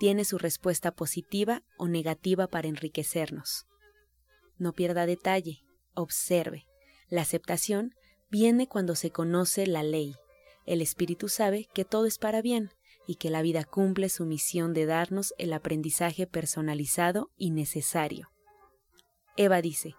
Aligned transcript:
tiene 0.00 0.24
su 0.24 0.38
respuesta 0.38 0.92
positiva 0.92 1.62
o 1.76 1.86
negativa 1.86 2.46
para 2.46 2.68
enriquecernos. 2.68 3.66
No 4.56 4.72
pierda 4.72 5.04
detalle, 5.04 5.62
observe. 5.92 6.64
La 7.10 7.20
aceptación 7.20 7.94
viene 8.30 8.66
cuando 8.66 8.94
se 8.94 9.10
conoce 9.10 9.66
la 9.66 9.82
ley. 9.82 10.14
El 10.64 10.80
espíritu 10.80 11.28
sabe 11.28 11.68
que 11.74 11.84
todo 11.84 12.06
es 12.06 12.16
para 12.16 12.40
bien 12.40 12.70
y 13.06 13.16
que 13.16 13.28
la 13.28 13.42
vida 13.42 13.62
cumple 13.64 14.08
su 14.08 14.24
misión 14.24 14.72
de 14.72 14.86
darnos 14.86 15.34
el 15.36 15.52
aprendizaje 15.52 16.26
personalizado 16.26 17.28
y 17.36 17.50
necesario. 17.50 18.30
Eva 19.36 19.60
dice, 19.60 19.96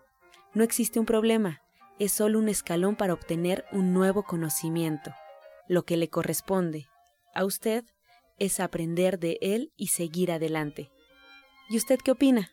no 0.56 0.64
existe 0.64 1.00
un 1.00 1.06
problema, 1.06 1.62
es 2.00 2.12
solo 2.12 2.40
un 2.40 2.50
escalón 2.50 2.96
para 2.96 3.14
obtener 3.14 3.66
un 3.72 3.94
nuevo 3.94 4.24
conocimiento. 4.24 5.14
Lo 5.68 5.84
que 5.86 5.96
le 5.96 6.10
corresponde 6.10 6.88
a 7.36 7.46
usted 7.46 7.86
es 8.42 8.60
aprender 8.60 9.20
de 9.20 9.38
él 9.40 9.72
y 9.78 9.90
seguir 9.90 10.32
adelante. 10.32 10.90
¿Y 11.70 11.78
usted 11.78 12.00
qué 12.04 12.10
opina? 12.10 12.50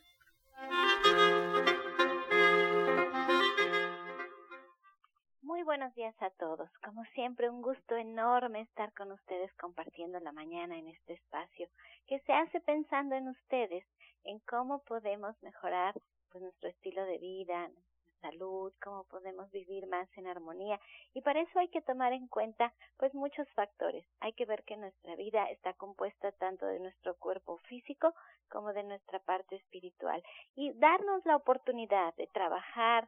Muy 5.41 5.63
buenos 5.63 5.91
días 5.95 6.13
a 6.21 6.29
todos. 6.37 6.69
Como 6.85 7.03
siempre, 7.15 7.49
un 7.49 7.63
gusto 7.63 7.95
enorme 7.95 8.61
estar 8.61 8.93
con 8.93 9.11
ustedes 9.11 9.51
compartiendo 9.55 10.19
la 10.19 10.31
mañana 10.31 10.77
en 10.77 10.89
este 10.89 11.13
espacio 11.13 11.67
que 12.05 12.19
se 12.19 12.33
hace 12.33 12.61
pensando 12.61 13.15
en 13.15 13.27
ustedes, 13.27 13.83
en 14.25 14.37
cómo 14.47 14.83
podemos 14.83 15.41
mejorar 15.41 15.95
pues, 16.29 16.43
nuestro 16.43 16.69
estilo 16.69 17.03
de 17.05 17.17
vida, 17.17 17.67
salud, 18.21 18.73
cómo 18.81 19.03
podemos 19.05 19.51
vivir 19.51 19.87
más 19.87 20.07
en 20.17 20.27
armonía. 20.27 20.79
Y 21.13 21.21
para 21.21 21.41
eso 21.41 21.59
hay 21.59 21.69
que 21.69 21.81
tomar 21.81 22.13
en 22.13 22.27
cuenta 22.27 22.73
pues 22.97 23.13
muchos 23.13 23.47
factores. 23.51 24.05
Hay 24.19 24.33
que 24.33 24.45
ver 24.45 24.63
que 24.63 24.77
nuestra 24.77 25.15
vida 25.15 25.49
está 25.49 25.73
compuesta 25.73 26.31
tanto 26.33 26.65
de 26.65 26.79
nuestro 26.79 27.15
cuerpo 27.15 27.57
físico 27.69 28.13
como 28.49 28.73
de 28.73 28.83
nuestra 28.83 29.19
parte 29.19 29.55
espiritual. 29.55 30.23
Y 30.55 30.71
darnos 30.73 31.25
la 31.25 31.35
oportunidad 31.35 32.13
de 32.15 32.27
trabajar 32.27 33.07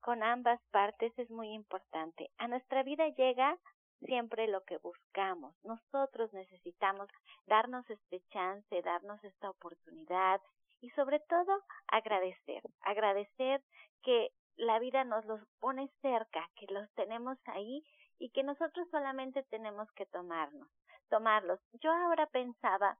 con 0.00 0.22
ambas 0.22 0.60
partes 0.70 1.12
es 1.18 1.30
muy 1.30 1.52
importante. 1.52 2.30
A 2.38 2.48
nuestra 2.48 2.82
vida 2.82 3.08
llega 3.08 3.58
siempre 4.06 4.48
lo 4.48 4.62
que 4.64 4.78
buscamos. 4.78 5.54
Nosotros 5.64 6.32
necesitamos 6.32 7.08
darnos 7.46 7.88
este 7.90 8.20
chance, 8.30 8.82
darnos 8.82 9.22
esta 9.24 9.50
oportunidad 9.50 10.40
y 10.80 10.90
sobre 10.90 11.20
todo 11.20 11.62
agradecer, 11.88 12.62
agradecer 12.82 13.62
que 14.02 14.30
la 14.58 14.78
vida 14.78 15.04
nos 15.04 15.24
los 15.24 15.40
pone 15.60 15.88
cerca, 16.02 16.48
que 16.56 16.66
los 16.72 16.90
tenemos 16.94 17.38
ahí 17.46 17.84
y 18.18 18.30
que 18.30 18.42
nosotros 18.42 18.88
solamente 18.90 19.42
tenemos 19.44 19.90
que 19.92 20.06
tomarnos, 20.06 20.68
tomarlos. 21.08 21.60
Yo 21.80 21.90
ahora 21.92 22.26
pensaba 22.26 22.98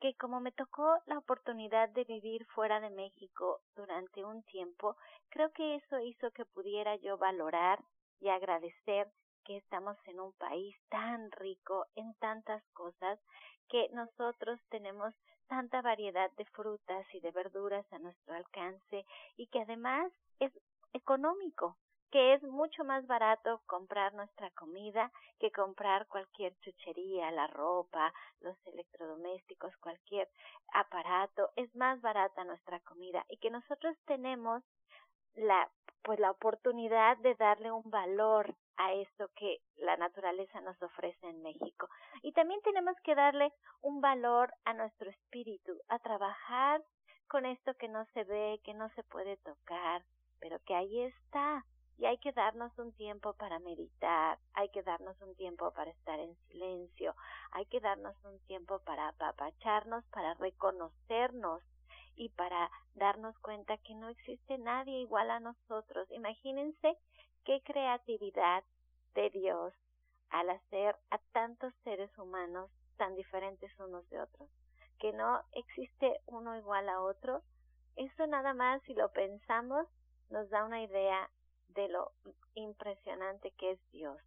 que 0.00 0.14
como 0.14 0.40
me 0.40 0.52
tocó 0.52 0.98
la 1.06 1.18
oportunidad 1.18 1.88
de 1.88 2.04
vivir 2.04 2.46
fuera 2.46 2.78
de 2.80 2.90
México 2.90 3.60
durante 3.74 4.24
un 4.24 4.42
tiempo, 4.44 4.96
creo 5.30 5.50
que 5.52 5.76
eso 5.76 5.98
hizo 5.98 6.30
que 6.30 6.44
pudiera 6.44 6.94
yo 6.96 7.18
valorar 7.18 7.82
y 8.20 8.28
agradecer 8.28 9.10
que 9.44 9.56
estamos 9.56 9.96
en 10.04 10.20
un 10.20 10.32
país 10.34 10.76
tan 10.90 11.30
rico 11.32 11.86
en 11.96 12.14
tantas 12.16 12.62
cosas, 12.74 13.18
que 13.68 13.88
nosotros 13.92 14.60
tenemos 14.68 15.14
tanta 15.48 15.80
variedad 15.80 16.30
de 16.36 16.44
frutas 16.46 17.06
y 17.14 17.20
de 17.20 17.30
verduras 17.30 17.90
a 17.92 17.98
nuestro 17.98 18.34
alcance 18.34 19.04
y 19.36 19.46
que 19.46 19.62
además 19.62 20.12
es 20.38 20.52
económico 20.92 21.76
que 22.10 22.34
es 22.34 22.42
mucho 22.42 22.84
más 22.84 23.06
barato 23.06 23.60
comprar 23.66 24.14
nuestra 24.14 24.50
comida 24.52 25.12
que 25.38 25.52
comprar 25.52 26.06
cualquier 26.06 26.56
chuchería, 26.60 27.30
la 27.30 27.46
ropa, 27.48 28.12
los 28.40 28.56
electrodomésticos, 28.66 29.76
cualquier 29.76 30.28
aparato, 30.72 31.50
es 31.56 31.74
más 31.76 32.00
barata 32.00 32.44
nuestra 32.44 32.80
comida 32.80 33.24
y 33.28 33.36
que 33.36 33.50
nosotros 33.50 33.96
tenemos 34.06 34.62
la 35.34 35.68
pues 36.02 36.20
la 36.20 36.30
oportunidad 36.30 37.18
de 37.18 37.34
darle 37.34 37.70
un 37.70 37.90
valor 37.90 38.54
a 38.78 38.94
esto 38.94 39.28
que 39.36 39.58
la 39.76 39.96
naturaleza 39.96 40.60
nos 40.62 40.80
ofrece 40.80 41.28
en 41.28 41.42
México. 41.42 41.88
Y 42.22 42.32
también 42.32 42.62
tenemos 42.62 42.96
que 43.02 43.14
darle 43.14 43.52
un 43.82 44.00
valor 44.00 44.54
a 44.64 44.72
nuestro 44.72 45.10
espíritu, 45.10 45.72
a 45.88 45.98
trabajar 45.98 46.82
con 47.26 47.44
esto 47.44 47.74
que 47.74 47.88
no 47.88 48.06
se 48.14 48.24
ve, 48.24 48.58
que 48.64 48.72
no 48.72 48.88
se 48.94 49.02
puede 49.02 49.36
tocar, 49.38 50.02
pero 50.40 50.58
que 50.60 50.74
ahí 50.74 51.00
está, 51.02 51.64
y 51.98 52.06
hay 52.06 52.18
que 52.18 52.32
darnos 52.32 52.76
un 52.78 52.92
tiempo 52.92 53.34
para 53.34 53.58
meditar, 53.58 54.38
hay 54.54 54.68
que 54.68 54.82
darnos 54.82 55.20
un 55.20 55.34
tiempo 55.34 55.72
para 55.72 55.90
estar 55.90 56.18
en 56.20 56.36
silencio, 56.48 57.14
hay 57.50 57.66
que 57.66 57.80
darnos 57.80 58.14
un 58.24 58.38
tiempo 58.46 58.78
para 58.80 59.08
apapacharnos, 59.08 60.04
para 60.06 60.34
reconocernos 60.34 61.62
y 62.14 62.28
para 62.30 62.70
darnos 62.94 63.36
cuenta 63.40 63.78
que 63.78 63.94
no 63.94 64.08
existe 64.08 64.58
nadie 64.58 65.00
igual 65.00 65.30
a 65.30 65.40
nosotros. 65.40 66.08
Imagínense 66.10 66.96
qué 67.44 67.62
creatividad 67.62 68.62
de 69.14 69.30
Dios 69.30 69.74
al 70.30 70.50
hacer 70.50 70.94
a 71.10 71.18
tantos 71.32 71.72
seres 71.82 72.16
humanos 72.16 72.70
tan 72.96 73.14
diferentes 73.16 73.70
unos 73.78 74.08
de 74.10 74.20
otros, 74.20 74.48
que 74.98 75.12
no 75.12 75.42
existe 75.52 76.20
uno 76.26 76.56
igual 76.56 76.88
a 76.88 77.00
otro. 77.00 77.42
Eso 77.96 78.26
nada 78.26 78.54
más, 78.54 78.82
si 78.82 78.94
lo 78.94 79.10
pensamos, 79.12 79.86
nos 80.30 80.48
da 80.50 80.64
una 80.64 80.82
idea 80.82 81.30
de 81.68 81.88
lo 81.88 82.12
impresionante 82.54 83.50
que 83.52 83.72
es 83.72 83.90
Dios. 83.90 84.18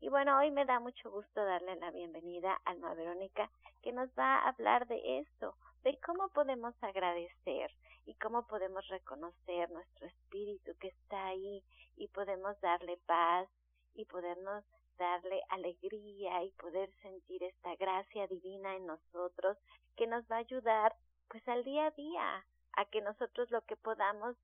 Y 0.00 0.08
bueno, 0.08 0.38
hoy 0.38 0.50
me 0.50 0.64
da 0.64 0.80
mucho 0.80 1.10
gusto 1.10 1.44
darle 1.44 1.76
la 1.76 1.90
bienvenida 1.90 2.52
a 2.52 2.70
Alma 2.70 2.94
Verónica, 2.94 3.50
que 3.82 3.92
nos 3.92 4.08
va 4.18 4.38
a 4.38 4.48
hablar 4.48 4.86
de 4.86 5.18
esto, 5.18 5.54
de 5.82 5.98
cómo 6.00 6.28
podemos 6.30 6.74
agradecer 6.82 7.70
y 8.06 8.14
cómo 8.14 8.46
podemos 8.46 8.86
reconocer 8.88 9.70
nuestro 9.70 10.06
espíritu 10.06 10.72
que 10.78 10.88
está 10.88 11.26
ahí 11.26 11.62
y 11.96 12.08
podemos 12.08 12.58
darle 12.60 12.96
paz 13.06 13.48
y 13.94 14.04
podernos 14.06 14.64
darle 14.96 15.42
alegría 15.48 16.44
y 16.44 16.50
poder 16.52 16.90
sentir 17.02 17.42
esta 17.42 17.74
gracia 17.76 18.26
divina 18.26 18.76
en 18.76 18.86
nosotros 18.86 19.56
que 19.96 20.06
nos 20.06 20.24
va 20.30 20.36
a 20.36 20.40
ayudar 20.40 20.94
pues 21.28 21.46
al 21.48 21.64
día 21.64 21.86
a 21.86 21.90
día 21.90 22.44
a 22.72 22.84
que 22.86 23.00
nosotros 23.00 23.50
lo 23.50 23.62
que 23.62 23.76
podamos 23.76 24.36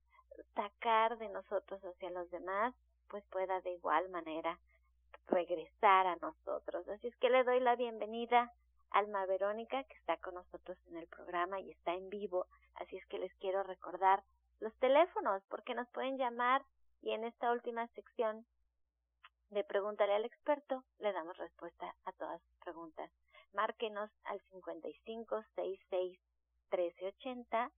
sacar 0.55 1.19
de 1.19 1.29
nosotros 1.29 1.81
hacia 1.85 2.11
los 2.11 2.31
demás, 2.31 2.75
pues 3.09 3.25
pueda 3.27 3.61
de 3.61 3.73
igual 3.73 4.09
manera 4.11 4.59
regresar 5.27 6.07
a 6.07 6.17
nosotros. 6.17 6.89
Así 6.89 7.09
es 7.09 7.17
que 7.17 7.31
le 7.31 7.45
doy 7.45 7.61
la 7.61 7.77
bienvenida 7.77 8.53
a 8.91 8.99
Alma 8.99 9.27
Verónica, 9.27 9.83
que 9.85 9.95
está 9.95 10.17
con 10.19 10.35
nosotros 10.35 10.79
en 10.89 10.97
el 10.97 11.07
programa 11.07 11.61
y 11.61 11.71
está 11.71 11.95
en 11.95 12.09
vivo. 12.09 12.47
Así 12.75 12.97
es 12.97 13.07
que 13.07 13.19
les 13.19 13.35
quiero 13.35 13.63
recordar 13.63 14.23
los 14.61 14.75
teléfonos, 14.79 15.43
porque 15.49 15.75
nos 15.75 15.89
pueden 15.91 16.17
llamar 16.17 16.63
y 17.03 17.13
en 17.13 17.25
esta 17.25 17.53
última 17.53 17.87
sección 17.89 18.47
de 19.51 19.65
Pregúntale 19.65 20.15
al 20.15 20.25
experto 20.25 20.83
le 20.99 21.13
damos 21.13 21.37
respuesta 21.37 21.95
a 22.05 22.13
todas 22.13 22.41
sus 22.43 22.57
preguntas. 22.65 23.11
Márquenos 23.53 24.11
al 24.25 24.41
55 24.51 25.45
66 25.55 26.19
1380 26.71 27.71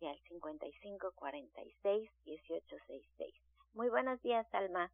y 0.00 0.06
al 0.06 0.18
55 0.28 1.12
46 1.14 2.10
18 2.24 2.76
66. 2.86 3.34
Muy 3.74 3.88
buenos 3.88 4.20
días, 4.22 4.46
Alma. 4.52 4.92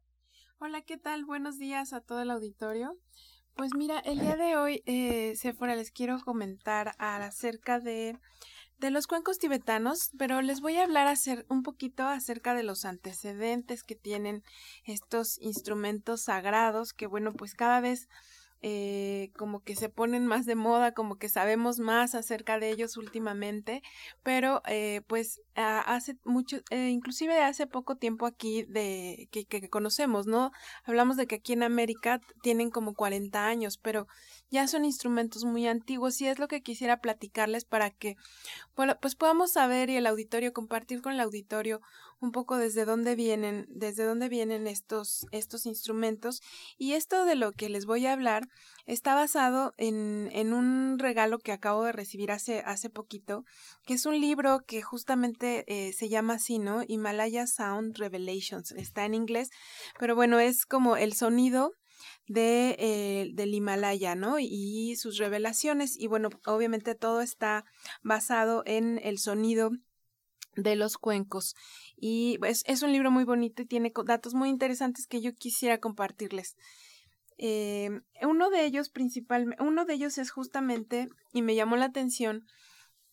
Hola, 0.59 0.81
¿qué 0.81 0.97
tal? 0.97 1.25
Buenos 1.25 1.57
días 1.57 1.93
a 1.93 2.01
todo 2.01 2.21
el 2.21 2.31
auditorio. 2.31 2.97
Pues 3.55 3.71
mira, 3.75 3.99
el 3.99 4.19
día 4.19 4.35
de 4.35 4.55
hoy, 4.55 4.81
eh, 4.85 5.35
Sephora, 5.35 5.75
les 5.75 5.91
quiero 5.91 6.19
comentar 6.23 6.95
acerca 6.97 7.79
de, 7.79 8.17
de 8.79 8.91
los 8.91 9.05
cuencos 9.05 9.37
tibetanos, 9.37 10.11
pero 10.17 10.41
les 10.41 10.59
voy 10.61 10.77
a 10.77 10.83
hablar 10.83 11.07
hacer 11.07 11.45
un 11.49 11.63
poquito 11.63 12.03
acerca 12.03 12.55
de 12.55 12.63
los 12.63 12.85
antecedentes 12.85 13.83
que 13.83 13.95
tienen 13.95 14.43
estos 14.85 15.39
instrumentos 15.39 16.21
sagrados, 16.21 16.93
que 16.93 17.07
bueno, 17.07 17.31
pues 17.33 17.53
cada 17.53 17.79
vez 17.79 18.07
eh, 18.65 19.31
como 19.37 19.61
que 19.61 19.75
se 19.75 19.89
ponen 19.89 20.25
más 20.25 20.45
de 20.45 20.55
moda, 20.55 20.93
como 20.93 21.17
que 21.17 21.27
sabemos 21.27 21.79
más 21.79 22.15
acerca 22.15 22.59
de 22.59 22.69
ellos 22.69 22.95
últimamente, 22.95 23.83
pero 24.23 24.61
eh, 24.67 25.01
pues 25.07 25.41
hace 25.55 26.17
mucho, 26.23 26.61
eh, 26.69 26.89
inclusive 26.89 27.39
hace 27.41 27.67
poco 27.67 27.95
tiempo 27.95 28.25
aquí 28.25 28.63
de 28.63 29.27
que, 29.31 29.45
que, 29.45 29.69
conocemos, 29.69 30.27
¿no? 30.27 30.51
Hablamos 30.83 31.17
de 31.17 31.27
que 31.27 31.35
aquí 31.35 31.53
en 31.53 31.63
América 31.63 32.21
tienen 32.41 32.71
como 32.71 32.93
40 32.93 33.45
años, 33.45 33.77
pero 33.77 34.07
ya 34.49 34.67
son 34.67 34.85
instrumentos 34.85 35.45
muy 35.45 35.67
antiguos 35.67 36.19
y 36.21 36.27
es 36.27 36.39
lo 36.39 36.47
que 36.47 36.61
quisiera 36.61 37.01
platicarles 37.01 37.65
para 37.65 37.89
que 37.91 38.15
pues 39.01 39.15
podamos 39.15 39.51
saber 39.51 39.89
y 39.89 39.95
el 39.97 40.07
auditorio 40.07 40.53
compartir 40.53 41.01
con 41.01 41.13
el 41.13 41.19
auditorio 41.19 41.81
un 42.23 42.31
poco 42.31 42.57
desde 42.57 42.85
dónde 42.85 43.15
vienen, 43.15 43.67
desde 43.69 44.05
dónde 44.05 44.29
vienen 44.29 44.65
estos, 44.65 45.27
estos 45.31 45.65
instrumentos. 45.65 46.41
Y 46.77 46.93
esto 46.93 47.25
de 47.25 47.35
lo 47.35 47.51
que 47.51 47.67
les 47.67 47.85
voy 47.85 48.05
a 48.05 48.13
hablar 48.13 48.47
está 48.85 49.15
basado 49.15 49.73
en, 49.77 50.29
en 50.33 50.53
un 50.53 50.99
regalo 50.99 51.39
que 51.39 51.51
acabo 51.51 51.83
de 51.83 51.91
recibir 51.91 52.31
hace, 52.31 52.59
hace 52.59 52.89
poquito, 52.89 53.45
que 53.85 53.93
es 53.93 54.05
un 54.05 54.19
libro 54.19 54.61
que 54.65 54.81
justamente 54.81 55.63
eh, 55.67 55.93
se 55.93 56.09
llama 56.09 56.35
así, 56.35 56.59
¿no? 56.59 56.83
Himalaya 56.87 57.47
Sound 57.47 57.97
Revelations. 57.97 58.71
Está 58.71 59.05
en 59.05 59.13
inglés, 59.13 59.49
pero 59.99 60.15
bueno, 60.15 60.39
es 60.39 60.65
como 60.65 60.97
el 60.97 61.13
sonido 61.13 61.71
de, 62.27 62.75
eh, 62.79 63.31
del 63.33 63.53
Himalaya, 63.53 64.15
¿no? 64.15 64.37
Y 64.39 64.95
sus 64.97 65.17
revelaciones. 65.17 65.97
Y 65.97 66.07
bueno, 66.07 66.29
obviamente 66.45 66.95
todo 66.95 67.21
está 67.21 67.65
basado 68.01 68.63
en 68.65 68.99
el 69.03 69.19
sonido 69.19 69.71
de 70.55 70.75
los 70.75 70.97
cuencos. 70.97 71.55
Y 71.95 72.37
es, 72.45 72.63
es 72.67 72.81
un 72.83 72.91
libro 72.91 73.11
muy 73.11 73.23
bonito 73.23 73.61
y 73.61 73.65
tiene 73.65 73.91
datos 74.05 74.33
muy 74.33 74.49
interesantes 74.49 75.07
que 75.07 75.21
yo 75.21 75.33
quisiera 75.33 75.79
compartirles. 75.79 76.55
Eh, 77.37 77.89
uno 78.21 78.49
de 78.49 78.65
ellos 78.65 78.89
principalmente, 78.89 79.63
uno 79.63 79.85
de 79.85 79.93
ellos 79.95 80.17
es 80.17 80.31
justamente, 80.31 81.09
y 81.33 81.41
me 81.41 81.55
llamó 81.55 81.75
la 81.75 81.85
atención, 81.85 82.45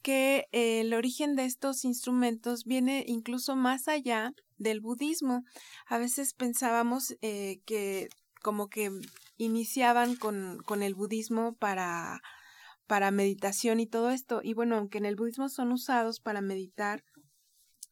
que 0.03 0.47
el 0.53 0.95
origen 0.95 1.37
de 1.37 1.45
estos 1.45 1.85
instrumentos 1.85 2.65
viene 2.65 3.05
incluso 3.07 3.55
más 3.57 3.87
allá 3.89 4.33
del 4.57 4.81
budismo. 4.81 5.43
A 5.87 5.99
veces 5.99 6.33
pensábamos 6.35 7.17
eh, 7.21 7.61
que 7.67 8.09
como 8.43 8.69
que 8.69 8.91
iniciaban 9.37 10.17
con, 10.17 10.59
con 10.65 10.83
el 10.83 10.95
budismo 10.95 11.55
para, 11.55 12.21
para 12.87 13.11
meditación 13.11 13.81
y 13.81 13.87
todo 13.87 14.11
esto. 14.11 14.41
Y 14.43 14.55
bueno, 14.55 14.77
aunque 14.77 14.99
en 14.99 15.07
el 15.07 15.17
budismo 15.17 15.49
son 15.49 15.73
usados 15.73 16.21
para 16.21 16.41
meditar 16.41 17.03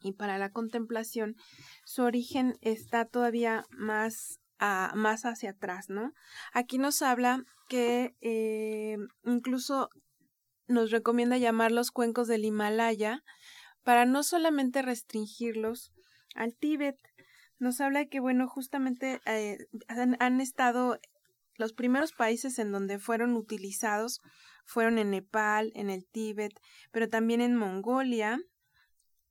y 0.01 0.13
para 0.13 0.39
la 0.39 0.51
contemplación, 0.51 1.37
su 1.85 2.03
origen 2.03 2.57
está 2.61 3.05
todavía 3.05 3.65
más, 3.71 4.41
más 4.59 5.25
hacia 5.25 5.51
atrás, 5.51 5.89
¿no? 5.89 6.15
Aquí 6.53 6.79
nos 6.79 7.03
habla 7.03 7.45
que 7.69 8.17
eh, 8.21 8.97
incluso 9.25 9.91
nos 10.67 10.91
recomienda 10.91 11.39
llamar 11.39 11.73
los 11.73 11.91
cuencos 11.91 12.29
del 12.29 12.45
Himalaya 12.45 13.25
para 13.83 14.05
no 14.05 14.23
solamente 14.23 14.83
restringirlos 14.83 15.93
al 16.35 16.55
Tíbet, 16.55 16.97
nos 17.59 17.81
habla 17.81 18.07
que, 18.07 18.21
bueno, 18.21 18.47
justamente 18.49 19.21
eh, 19.27 19.59
han, 19.89 20.41
estado 20.41 20.99
los 21.57 21.73
primeros 21.73 22.13
países 22.13 22.59
en 22.59 22.71
donde 22.71 22.99
fueron 22.99 23.35
utilizados 23.35 24.21
fueron 24.65 24.99
en 24.99 25.11
Nepal, 25.11 25.73
en 25.75 25.89
el 25.89 26.07
Tíbet, 26.07 26.53
pero 26.93 27.09
también 27.09 27.41
en 27.41 27.57
Mongolia 27.57 28.39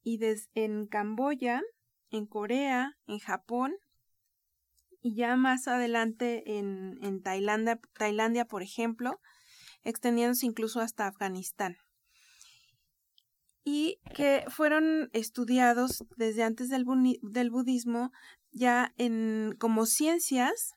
y 0.03 0.19
en 0.55 0.87
Camboya, 0.87 1.61
en 2.09 2.25
Corea, 2.25 2.97
en 3.05 3.19
Japón 3.19 3.75
y 5.01 5.15
ya 5.15 5.35
más 5.35 5.67
adelante 5.67 6.57
en, 6.57 6.99
en 7.01 7.21
Tailandia, 7.21 7.79
Tailandia, 7.93 8.45
por 8.45 8.63
ejemplo, 8.63 9.19
extendiéndose 9.83 10.45
incluso 10.45 10.81
hasta 10.81 11.07
Afganistán. 11.07 11.77
Y 13.63 13.99
que 14.15 14.45
fueron 14.49 15.09
estudiados 15.13 16.05
desde 16.15 16.43
antes 16.43 16.69
del, 16.69 16.85
budismo 16.85 18.11
ya 18.51 18.93
en 18.97 19.55
como 19.59 19.85
ciencias 19.85 20.73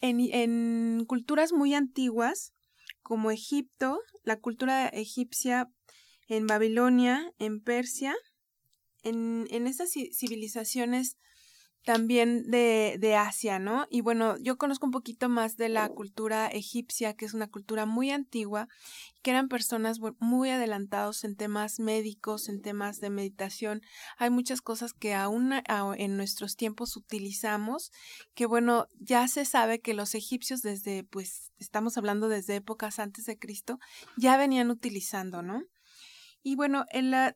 en, 0.00 0.20
en, 0.20 1.04
culturas 1.06 1.52
muy 1.52 1.74
antiguas 1.74 2.52
como 3.02 3.30
Egipto, 3.30 4.00
la 4.24 4.40
cultura 4.40 4.88
egipcia 4.88 5.70
en 6.28 6.48
Babilonia, 6.48 7.32
en 7.38 7.60
Persia, 7.60 8.16
en, 9.04 9.46
en 9.50 9.68
estas 9.68 9.90
civilizaciones 9.90 11.16
también 11.86 12.50
de, 12.50 12.96
de 12.98 13.14
Asia, 13.14 13.60
¿no? 13.60 13.86
Y 13.90 14.00
bueno, 14.00 14.36
yo 14.38 14.58
conozco 14.58 14.86
un 14.86 14.90
poquito 14.90 15.28
más 15.28 15.56
de 15.56 15.68
la 15.68 15.88
cultura 15.88 16.48
egipcia, 16.48 17.14
que 17.14 17.24
es 17.24 17.32
una 17.32 17.46
cultura 17.46 17.86
muy 17.86 18.10
antigua, 18.10 18.66
que 19.22 19.30
eran 19.30 19.46
personas 19.46 20.00
muy 20.18 20.50
adelantados 20.50 21.22
en 21.22 21.36
temas 21.36 21.78
médicos, 21.78 22.48
en 22.48 22.60
temas 22.60 22.98
de 22.98 23.10
meditación. 23.10 23.82
Hay 24.18 24.30
muchas 24.30 24.62
cosas 24.62 24.94
que 24.94 25.14
aún 25.14 25.52
en 25.96 26.16
nuestros 26.16 26.56
tiempos 26.56 26.96
utilizamos, 26.96 27.92
que 28.34 28.46
bueno, 28.46 28.88
ya 28.98 29.28
se 29.28 29.44
sabe 29.44 29.80
que 29.80 29.94
los 29.94 30.16
egipcios 30.16 30.62
desde, 30.62 31.04
pues, 31.04 31.52
estamos 31.56 31.96
hablando 31.96 32.28
desde 32.28 32.56
épocas 32.56 32.98
antes 32.98 33.26
de 33.26 33.38
Cristo, 33.38 33.78
ya 34.16 34.36
venían 34.36 34.70
utilizando, 34.70 35.40
¿no? 35.40 35.62
Y 36.48 36.54
bueno, 36.54 36.86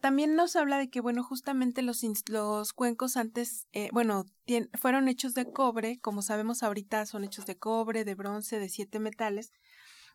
también 0.01 0.37
nos 0.37 0.55
habla 0.55 0.79
de 0.79 0.89
que, 0.89 1.01
bueno, 1.01 1.25
justamente 1.25 1.83
los, 1.83 2.73
cuencos 2.73 3.17
antes, 3.17 3.67
eh, 3.73 3.89
bueno, 3.93 4.25
fueron 4.81 5.09
hechos 5.09 5.35
de 5.35 5.51
cobre, 5.51 5.99
como 5.99 6.23
sabemos 6.23 6.63
ahorita 6.63 7.05
son 7.07 7.25
hechos 7.25 7.45
de 7.45 7.59
cobre, 7.59 8.05
de 8.05 8.15
bronce, 8.15 8.61
de 8.61 8.69
siete 8.69 9.01
metales, 9.01 9.51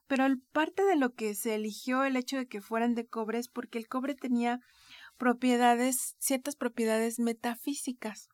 pero 0.08 0.26
parte 0.54 0.86
de 0.86 0.96
lo 0.96 1.14
que 1.14 1.36
se 1.36 1.56
eligió 1.56 2.06
el 2.06 2.16
hecho 2.16 2.38
de 2.38 2.48
que 2.48 2.62
fueran 2.62 2.96
de 2.96 3.06
cobre 3.06 3.38
es 3.38 3.50
porque 3.50 3.80
el 3.80 3.90
cobre 3.90 4.16
tenía 4.16 4.62
propiedades, 5.18 6.16
ciertas 6.20 6.56
propiedades 6.56 7.20
metafísicas 7.20 8.30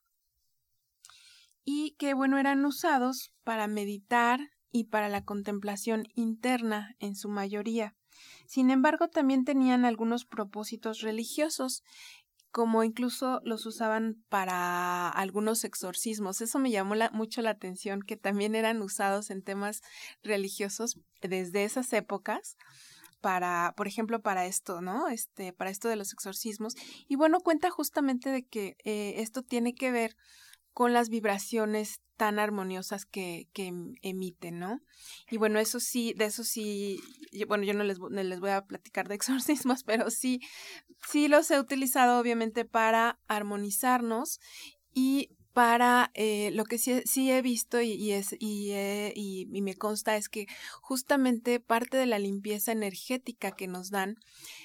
y 1.63 1.95
que, 1.97 2.13
bueno, 2.13 2.37
eran 2.37 2.63
usados 2.65 3.33
para 3.43 3.65
meditar 3.65 4.51
y 4.71 4.83
para 4.83 5.09
la 5.09 5.25
contemplación 5.25 6.03
interna 6.13 6.93
en 6.99 7.15
su 7.15 7.29
mayoría. 7.29 7.95
Sin 8.45 8.71
embargo, 8.71 9.07
también 9.07 9.45
tenían 9.45 9.85
algunos 9.85 10.25
propósitos 10.25 11.01
religiosos, 11.01 11.83
como 12.51 12.83
incluso 12.83 13.39
los 13.43 13.65
usaban 13.65 14.23
para 14.29 15.09
algunos 15.09 15.63
exorcismos. 15.63 16.41
Eso 16.41 16.59
me 16.59 16.71
llamó 16.71 16.95
mucho 17.13 17.41
la 17.41 17.51
atención, 17.51 18.01
que 18.01 18.17
también 18.17 18.55
eran 18.55 18.81
usados 18.81 19.29
en 19.29 19.41
temas 19.41 19.81
religiosos 20.21 20.99
desde 21.21 21.63
esas 21.63 21.91
épocas 21.93 22.57
para, 23.21 23.73
por 23.77 23.87
ejemplo, 23.87 24.21
para 24.21 24.45
esto, 24.47 24.81
¿no? 24.81 25.07
Este, 25.07 25.53
para 25.53 25.69
esto 25.69 25.87
de 25.87 25.95
los 25.95 26.11
exorcismos. 26.11 26.75
Y 27.07 27.15
bueno, 27.15 27.39
cuenta 27.39 27.69
justamente 27.69 28.29
de 28.29 28.43
que 28.43 28.75
eh, 28.83 29.15
esto 29.17 29.43
tiene 29.43 29.73
que 29.73 29.91
ver 29.91 30.17
con 30.73 30.93
las 30.93 31.09
vibraciones 31.09 32.01
tan 32.17 32.37
armoniosas 32.37 33.05
que, 33.05 33.47
que 33.51 33.67
em, 33.67 33.95
emiten, 34.03 34.59
¿no? 34.59 34.81
Y 35.29 35.37
bueno, 35.37 35.59
eso 35.59 35.79
sí, 35.79 36.13
de 36.15 36.25
eso 36.25 36.43
sí, 36.43 36.99
bueno, 37.47 37.63
yo 37.63 37.73
no 37.73 37.83
les, 37.83 37.97
les 37.99 38.39
voy 38.39 38.51
a 38.51 38.65
platicar 38.65 39.07
de 39.07 39.15
exorcismos, 39.65 39.83
pero 39.83 40.11
sí, 40.11 40.39
sí 41.09 41.27
los 41.27 41.49
he 41.49 41.59
utilizado 41.59 42.19
obviamente 42.19 42.63
para 42.63 43.19
armonizarnos 43.27 44.39
y 44.93 45.31
para 45.53 46.11
eh, 46.13 46.51
lo 46.53 46.63
que 46.63 46.77
sí, 46.77 47.01
sí, 47.05 47.31
he 47.31 47.41
visto 47.41 47.81
y, 47.81 48.11
es, 48.11 48.33
y, 48.39 48.71
y, 49.15 49.47
y, 49.51 49.61
me 49.61 49.75
consta 49.75 50.15
es 50.15 50.29
que 50.29 50.47
justamente 50.81 51.59
parte 51.59 51.97
de 51.97 52.05
la 52.05 52.19
limpieza 52.19 52.71
energética 52.71 53.51
que 53.51 53.67
nos 53.67 53.89
dan 53.89 54.15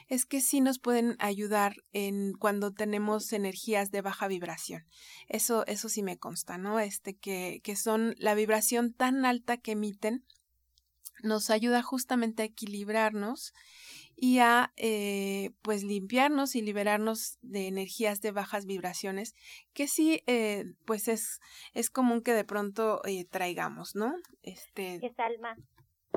es 0.09 0.27
que 0.27 0.41
sí 0.41 0.61
nos 0.61 0.79
pueden 0.79 1.17
ayudar 1.19 1.77
en 1.93 2.35
cuando 2.35 2.73
tenemos 2.73 3.33
energías 3.33 3.91
de 3.91 4.03
baja 4.03 4.29
vibración. 4.29 4.85
Eso, 5.29 5.67
eso 5.67 5.89
sí 5.89 6.03
me 6.03 6.19
consta, 6.19 6.59
¿no? 6.59 6.79
Este, 6.79 7.17
que, 7.17 7.61
que 7.65 7.77
son 7.77 8.15
la 8.19 8.35
vibración 8.35 8.93
tan 8.93 9.25
alta 9.25 9.57
que 9.57 9.73
emiten 9.73 10.25
nos 11.23 11.51
ayuda 11.51 11.83
justamente 11.83 12.43
a 12.43 12.47
equilibrarnos 12.47 13.55
y 14.17 14.39
a 14.39 14.73
eh, 14.77 15.51
pues 15.63 15.85
limpiarnos 15.85 16.57
y 16.57 16.63
liberarnos 16.63 17.39
de 17.43 17.69
energías 17.69 18.21
de 18.21 18.33
bajas 18.33 18.65
vibraciones 18.65 19.35
que 19.75 19.87
sí 19.87 20.23
eh, 20.27 20.65
pues 20.87 21.09
es 21.09 21.41
es 21.75 21.91
común 21.91 22.23
que 22.23 22.33
de 22.33 22.45
pronto 22.45 23.03
eh, 23.05 23.27
traigamos 23.27 23.95
no 23.95 24.15
este 24.43 25.01
Salma 25.17 25.57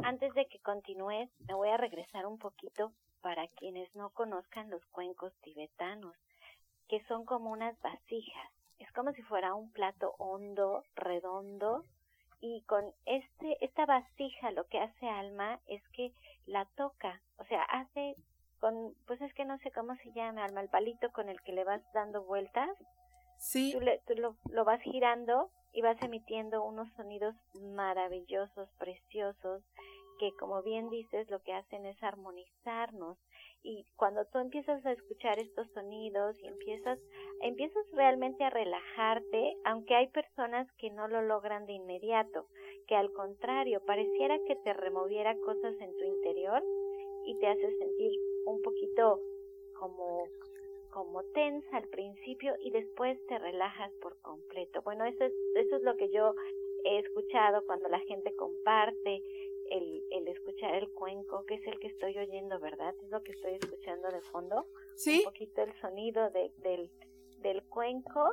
antes 0.03 0.33
de 0.33 0.47
que 0.47 0.59
continúes 0.59 1.29
me 1.47 1.53
voy 1.53 1.69
a 1.69 1.77
regresar 1.77 2.25
un 2.25 2.37
poquito 2.37 2.93
para 3.21 3.47
quienes 3.49 3.93
no 3.95 4.11
conozcan 4.11 4.69
los 4.69 4.85
cuencos 4.87 5.33
tibetanos 5.41 6.15
que 6.89 7.03
son 7.07 7.23
como 7.23 7.51
unas 7.51 7.79
vasijas. 7.81 8.51
Es 8.79 8.91
como 8.93 9.13
si 9.13 9.21
fuera 9.21 9.53
un 9.53 9.71
plato 9.71 10.15
hondo 10.17 10.83
redondo 10.95 11.83
y 12.41 12.63
con 12.63 12.83
este 13.05 13.63
esta 13.63 13.85
vasija 13.85 14.51
lo 14.51 14.65
que 14.67 14.79
hace 14.79 15.07
Alma 15.07 15.59
es 15.67 15.81
que 15.89 16.13
la 16.49 16.65
toca, 16.75 17.21
o 17.37 17.45
sea, 17.45 17.63
hace 17.63 18.15
con, 18.59 18.93
pues 19.07 19.21
es 19.21 19.33
que 19.33 19.45
no 19.45 19.57
sé 19.59 19.71
cómo 19.71 19.95
se 19.97 20.11
llama, 20.11 20.43
Alma, 20.43 20.61
el 20.61 20.69
palito 20.69 21.09
con 21.11 21.29
el 21.29 21.39
que 21.41 21.53
le 21.53 21.63
vas 21.63 21.81
dando 21.93 22.23
vueltas. 22.23 22.69
Sí. 23.37 23.71
Tú, 23.71 23.79
le, 23.79 24.01
tú 24.05 24.15
lo, 24.15 24.35
lo 24.51 24.65
vas 24.65 24.81
girando 24.81 25.49
y 25.71 25.81
vas 25.81 26.01
emitiendo 26.01 26.63
unos 26.63 26.91
sonidos 26.95 27.35
maravillosos, 27.53 28.69
preciosos, 28.77 29.63
que 30.19 30.31
como 30.37 30.61
bien 30.61 30.89
dices, 30.89 31.29
lo 31.29 31.41
que 31.41 31.53
hacen 31.53 31.85
es 31.85 32.01
armonizarnos. 32.03 33.17
Y 33.61 33.85
cuando 33.95 34.25
tú 34.25 34.39
empiezas 34.39 34.85
a 34.85 34.91
escuchar 34.91 35.39
estos 35.39 35.67
sonidos 35.73 36.37
y 36.41 36.47
empiezas, 36.47 36.99
empiezas 37.41 37.85
realmente 37.93 38.43
a 38.43 38.49
relajarte, 38.49 39.55
aunque 39.65 39.95
hay 39.95 40.07
personas 40.07 40.67
que 40.77 40.89
no 40.89 41.07
lo 41.07 41.21
logran 41.21 41.65
de 41.65 41.73
inmediato, 41.73 42.47
que 42.89 42.95
al 42.95 43.13
contrario, 43.13 43.81
pareciera 43.85 44.39
que 44.47 44.55
te 44.55 44.73
removiera 44.73 45.37
cosas 45.37 45.79
en 45.79 45.95
tu 45.95 46.05
interior 46.05 46.63
y 47.23 47.37
te 47.37 47.47
hace 47.47 47.77
sentir 47.77 48.11
un 48.45 48.61
poquito 48.63 49.21
como 49.79 50.23
como 50.89 51.23
tensa 51.35 51.77
al 51.77 51.87
principio 51.89 52.55
y 52.61 52.71
después 52.71 53.23
te 53.27 53.37
relajas 53.37 53.93
por 54.01 54.19
completo. 54.23 54.81
Bueno, 54.81 55.05
eso 55.05 55.23
es, 55.23 55.33
eso 55.53 55.75
es 55.75 55.83
lo 55.83 55.95
que 55.97 56.09
yo 56.09 56.33
he 56.83 56.97
escuchado 56.97 57.63
cuando 57.67 57.87
la 57.89 57.99
gente 57.99 58.35
comparte 58.35 59.21
el, 59.69 60.03
el 60.09 60.27
escuchar 60.29 60.73
el 60.73 60.89
cuenco, 60.89 61.45
que 61.45 61.53
es 61.55 61.67
el 61.67 61.79
que 61.79 61.89
estoy 61.89 62.17
oyendo, 62.17 62.59
¿verdad? 62.59 62.95
Es 63.03 63.11
lo 63.11 63.21
que 63.21 63.33
estoy 63.33 63.53
escuchando 63.61 64.09
de 64.09 64.21
fondo. 64.21 64.65
Sí. 64.95 65.19
Un 65.19 65.25
poquito 65.25 65.61
el 65.61 65.73
sonido 65.79 66.31
de, 66.31 66.51
del, 66.63 66.89
del 67.43 67.61
cuenco. 67.65 68.31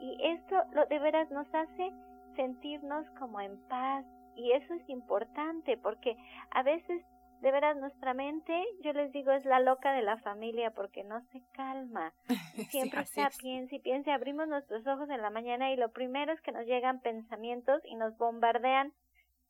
Y 0.00 0.16
esto 0.28 0.56
lo, 0.72 0.86
de 0.86 0.98
veras 0.98 1.30
nos 1.30 1.46
hace 1.54 1.92
sentirnos 2.38 3.04
como 3.18 3.40
en 3.40 3.58
paz. 3.68 4.06
Y 4.36 4.52
eso 4.52 4.72
es 4.74 4.88
importante 4.88 5.76
porque 5.76 6.16
a 6.52 6.62
veces 6.62 7.04
de 7.40 7.50
veras 7.52 7.76
nuestra 7.76 8.14
mente, 8.14 8.64
yo 8.82 8.92
les 8.92 9.12
digo, 9.12 9.32
es 9.32 9.44
la 9.44 9.60
loca 9.60 9.92
de 9.92 10.02
la 10.02 10.16
familia 10.18 10.70
porque 10.70 11.02
no 11.02 11.20
se 11.32 11.42
calma. 11.52 12.12
Siempre 12.70 13.04
sí, 13.04 13.20
está 13.20 13.36
piensa 13.40 13.74
y 13.74 13.80
piensa, 13.80 14.14
abrimos 14.14 14.46
nuestros 14.46 14.86
ojos 14.86 15.10
en 15.10 15.22
la 15.22 15.30
mañana 15.30 15.72
y 15.72 15.76
lo 15.76 15.90
primero 15.90 16.32
es 16.32 16.40
que 16.42 16.52
nos 16.52 16.66
llegan 16.66 17.00
pensamientos 17.00 17.80
y 17.84 17.96
nos 17.96 18.16
bombardean 18.16 18.92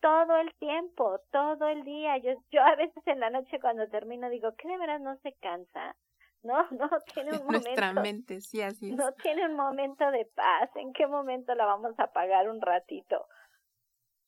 todo 0.00 0.36
el 0.38 0.54
tiempo, 0.54 1.18
todo 1.30 1.68
el 1.68 1.84
día. 1.84 2.16
Yo, 2.18 2.32
yo 2.50 2.62
a 2.62 2.76
veces 2.76 3.02
en 3.06 3.20
la 3.20 3.30
noche 3.30 3.60
cuando 3.60 3.88
termino 3.88 4.30
digo, 4.30 4.54
¿qué 4.56 4.68
de 4.68 4.78
veras 4.78 5.00
no 5.00 5.16
se 5.18 5.32
cansa? 5.34 5.96
No, 6.42 6.54
no 6.70 6.90
tiene 7.12 7.32
un 7.32 7.38
momento. 7.44 7.68
Nuestra 7.68 7.92
mente, 7.92 8.40
sí, 8.40 8.62
así 8.62 8.90
es. 8.90 8.96
No 8.96 9.12
tiene 9.12 9.46
un 9.46 9.56
momento 9.56 10.10
de 10.10 10.24
paz. 10.26 10.70
¿En 10.76 10.92
qué 10.92 11.06
momento 11.06 11.54
la 11.54 11.66
vamos 11.66 11.98
a 11.98 12.04
apagar 12.04 12.48
un 12.48 12.60
ratito? 12.60 13.26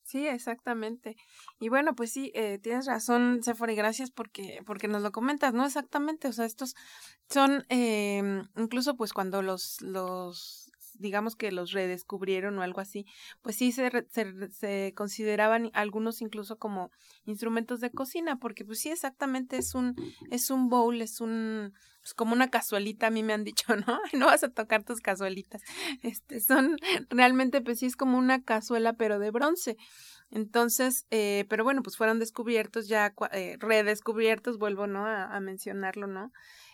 Sí, 0.03 0.27
exactamente. 0.27 1.17
Y 1.61 1.69
bueno, 1.69 1.95
pues 1.95 2.13
sí, 2.13 2.33
eh, 2.35 2.59
tienes 2.59 2.87
razón, 2.87 3.45
Sephora, 3.45 3.73
y 3.73 3.77
gracias 3.77 4.11
porque, 4.11 4.61
porque 4.67 4.89
nos 4.89 5.03
lo 5.03 5.13
comentas, 5.13 5.55
¿no? 5.55 5.65
Exactamente, 5.65 6.27
o 6.27 6.33
sea, 6.33 6.47
estos 6.47 6.75
son, 7.29 7.65
eh, 7.69 8.43
incluso 8.57 8.97
pues 8.97 9.13
cuando 9.13 9.41
los, 9.41 9.81
los, 9.83 10.70
digamos 11.01 11.37
que 11.37 11.51
los 11.51 11.73
redescubrieron 11.73 12.59
o 12.59 12.63
algo 12.63 12.81
así, 12.81 13.07
pues 13.43 13.57
sí 13.57 13.73
se, 13.73 13.91
se, 14.11 14.51
se 14.51 14.93
consideraban 14.95 15.71
algunos 15.73 16.21
incluso 16.23 16.59
como 16.59 16.91
instrumentos 17.25 17.81
de 17.81 17.91
cocina, 17.91 18.39
porque 18.39 18.65
pues 18.65 18.81
sí, 18.81 18.91
exactamente 18.91 19.57
es 19.57 19.75
un, 19.75 19.95
es 20.31 20.51
un 20.51 20.69
bowl, 20.69 21.01
es 21.01 21.21
un, 21.21 21.73
pues 22.01 22.15
como 22.15 22.33
una 22.33 22.51
cazuelita, 22.51 23.09
a 23.09 23.11
mí 23.11 23.23
me 23.23 23.33
han 23.33 23.45
dicho, 23.45 23.65
¿no? 23.87 24.01
No 24.13 24.27
vas 24.27 24.45
a 24.45 24.51
tocar 24.51 24.85
tus 24.85 25.01
cazuelitas. 25.01 25.63
Este, 26.03 26.41
son 26.41 26.77
realmente, 27.09 27.61
pues 27.61 27.79
sí, 27.79 27.87
es 27.87 27.97
como 27.97 28.19
una 28.19 28.43
cazuela, 28.43 28.93
pero 28.93 29.19
de 29.19 29.31
bronce. 29.31 29.77
Entonces, 30.31 31.07
eh, 31.11 31.45
pero 31.49 31.65
bueno, 31.65 31.83
pues 31.83 31.97
fueron 31.97 32.19
descubiertos 32.19 32.89
ya, 32.89 33.15
eh, 33.33 33.57
redescubiertos, 33.59 34.59
vuelvo, 34.59 34.87
¿no? 34.87 35.07
A, 35.07 35.25
a, 35.25 35.41
mencionarlo, 35.41 36.07
¿no? 36.07 36.31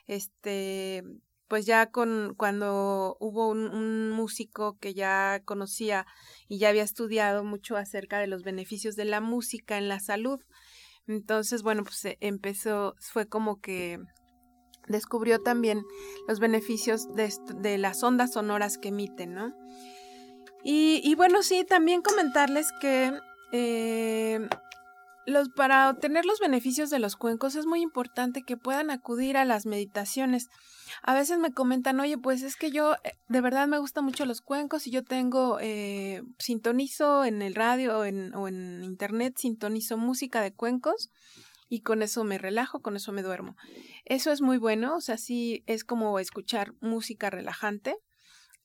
Este, 0.06 1.02
pues 1.48 1.66
ya 1.66 1.90
con, 1.90 2.34
cuando 2.36 3.16
hubo 3.20 3.48
un, 3.48 4.10
músico 4.10 4.76
que 4.78 4.94
ya 4.94 5.40
conocía 5.44 6.06
y 6.48 6.58
ya 6.58 6.70
había 6.70 6.82
estudiado 6.82 7.44
mucho 7.44 7.76
acerca 7.76 8.18
de 8.18 8.26
los 8.26 8.42
beneficios 8.42 8.96
de 8.96 9.04
la 9.04 9.20
música 9.20 9.78
en 9.78 9.88
la 9.88 10.00
salud. 10.00 10.40
Entonces, 11.06 11.62
bueno, 11.62 11.84
pues 11.84 12.16
empezó, 12.20 12.94
fue 12.98 13.28
como 13.28 13.60
que 13.60 13.98
descubrió 14.88 15.40
también 15.40 15.84
los 16.26 16.40
beneficios 16.40 17.12
de, 17.14 17.32
de, 17.56 17.78
las 17.78 18.02
ondas 18.02 18.32
sonoras 18.32 18.78
que 18.78 18.88
emiten, 18.88 19.34
¿no? 19.34 19.54
Y, 20.64 21.00
y 21.04 21.14
bueno, 21.14 21.42
sí, 21.42 21.64
también 21.64 22.02
comentarles 22.02 22.68
que 22.80 23.12
eh, 23.52 24.48
los, 25.26 25.48
para 25.50 25.90
obtener 25.90 26.24
los 26.24 26.38
beneficios 26.38 26.88
de 26.88 27.00
los 27.00 27.16
cuencos 27.16 27.56
es 27.56 27.66
muy 27.66 27.82
importante 27.82 28.42
que 28.42 28.56
puedan 28.56 28.90
acudir 28.90 29.36
a 29.36 29.44
las 29.44 29.66
meditaciones. 29.66 30.48
A 31.02 31.14
veces 31.14 31.38
me 31.38 31.52
comentan, 31.52 31.98
oye, 32.00 32.16
pues 32.16 32.42
es 32.42 32.56
que 32.56 32.70
yo 32.70 32.94
de 33.28 33.40
verdad 33.40 33.66
me 33.66 33.78
gustan 33.78 34.04
mucho 34.04 34.24
los 34.24 34.40
cuencos 34.40 34.86
y 34.86 34.92
yo 34.92 35.02
tengo, 35.04 35.58
eh, 35.60 36.22
sintonizo 36.38 37.24
en 37.24 37.42
el 37.42 37.56
radio 37.56 37.98
o 37.98 38.04
en, 38.04 38.34
o 38.34 38.46
en 38.46 38.84
internet, 38.84 39.34
sintonizo 39.36 39.98
música 39.98 40.40
de 40.40 40.54
cuencos 40.54 41.10
y 41.68 41.80
con 41.80 42.02
eso 42.02 42.22
me 42.22 42.38
relajo, 42.38 42.80
con 42.80 42.94
eso 42.94 43.10
me 43.10 43.22
duermo. 43.22 43.56
Eso 44.04 44.30
es 44.30 44.40
muy 44.40 44.58
bueno, 44.58 44.96
o 44.96 45.00
sea, 45.00 45.18
sí 45.18 45.64
es 45.66 45.82
como 45.82 46.18
escuchar 46.20 46.72
música 46.80 47.30
relajante, 47.30 47.96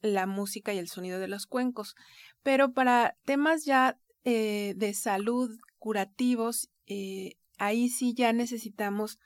la 0.02 0.28
música 0.28 0.74
y 0.74 0.78
el 0.78 0.88
sonido 0.88 1.20
de 1.20 1.28
los 1.28 1.48
cuencos. 1.48 1.96
Pero 2.44 2.74
para 2.74 3.18
temas 3.26 3.66
ya 3.66 3.98
eh, 4.24 4.74
de 4.76 4.94
salud 4.94 5.50
curativos, 5.82 6.70
eh, 6.86 7.34
ahí 7.58 7.90
sí 7.90 8.14
ya 8.14 8.32
necesitamos, 8.34 9.18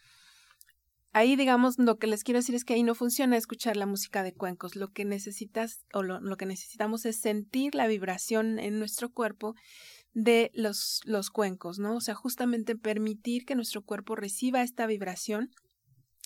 ahí 1.12 1.36
digamos, 1.36 1.78
lo 1.78 1.98
que 1.98 2.08
les 2.08 2.24
quiero 2.24 2.40
decir 2.40 2.56
es 2.56 2.64
que 2.64 2.76
ahí 2.76 2.82
no 2.82 2.96
funciona 2.96 3.36
escuchar 3.36 3.76
la 3.76 3.86
música 3.86 4.24
de 4.24 4.34
cuencos. 4.34 4.78
Lo 4.78 4.94
que 4.94 5.04
necesitas 5.04 5.86
o 5.94 6.02
lo, 6.02 6.22
lo 6.22 6.38
que 6.38 6.46
necesitamos 6.46 7.06
es 7.06 7.20
sentir 7.20 7.76
la 7.76 7.88
vibración 7.88 8.58
en 8.58 8.80
nuestro 8.80 9.12
cuerpo 9.12 9.54
de 10.14 10.50
los, 10.54 11.02
los 11.04 11.30
cuencos, 11.30 11.78
¿no? 11.78 11.98
O 11.98 12.02
sea, 12.02 12.16
justamente 12.16 12.78
permitir 12.78 13.44
que 13.44 13.56
nuestro 13.56 13.84
cuerpo 13.84 14.16
reciba 14.16 14.64
esta 14.64 14.88
vibración 14.88 15.52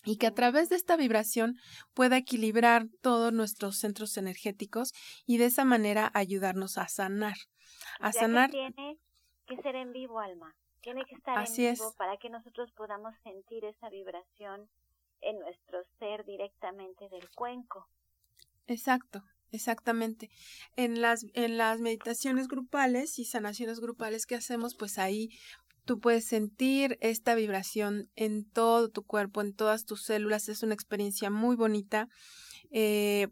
y 0.05 0.17
que 0.17 0.27
a 0.27 0.35
través 0.35 0.69
de 0.69 0.75
esta 0.75 0.95
vibración 0.95 1.55
pueda 1.95 2.17
equilibrar 2.17 2.87
todos 3.01 3.33
nuestros 3.33 3.79
centros 3.79 4.15
energéticos 4.15 4.91
y 5.25 5.37
de 5.37 5.45
esa 5.45 5.65
manera 5.65 6.11
ayudarnos 6.13 6.77
a 6.77 6.87
sanar. 6.87 7.35
A 7.99 8.09
o 8.09 8.11
sea 8.11 8.21
sanar. 8.21 8.51
Que 8.51 8.71
tiene 8.75 8.99
que 9.49 9.61
ser 9.61 9.75
en 9.75 9.91
vivo, 9.91 10.19
Alma. 10.19 10.55
Tiene 10.81 11.03
que 11.05 11.15
estar 11.15 11.37
Así 11.37 11.65
en 11.65 11.73
vivo 11.73 11.89
es. 11.89 11.95
para 11.95 12.17
que 12.17 12.29
nosotros 12.29 12.71
podamos 12.71 13.13
sentir 13.23 13.65
esa 13.65 13.89
vibración 13.89 14.69
en 15.21 15.39
nuestro 15.39 15.83
ser 15.99 16.25
directamente 16.25 17.09
del 17.09 17.29
cuenco. 17.31 17.87
Exacto, 18.67 19.23
Exactamente. 19.51 20.29
En 20.75 21.01
las, 21.01 21.25
en 21.33 21.57
las 21.57 21.79
meditaciones 21.79 22.47
grupales 22.47 23.17
y 23.19 23.25
sanaciones 23.25 23.79
grupales 23.79 24.25
que 24.25 24.35
hacemos, 24.35 24.75
pues 24.75 24.99
ahí 24.99 25.29
tú 25.85 25.99
puedes 25.99 26.25
sentir 26.25 26.97
esta 27.01 27.33
vibración 27.33 28.11
en 28.15 28.47
todo 28.49 28.89
tu 28.89 29.03
cuerpo, 29.03 29.41
en 29.41 29.55
todas 29.55 29.85
tus 29.85 30.03
células. 30.03 30.49
Es 30.49 30.61
una 30.61 30.75
experiencia 30.75 31.31
muy 31.31 31.55
bonita 31.55 32.07
eh, 32.71 33.29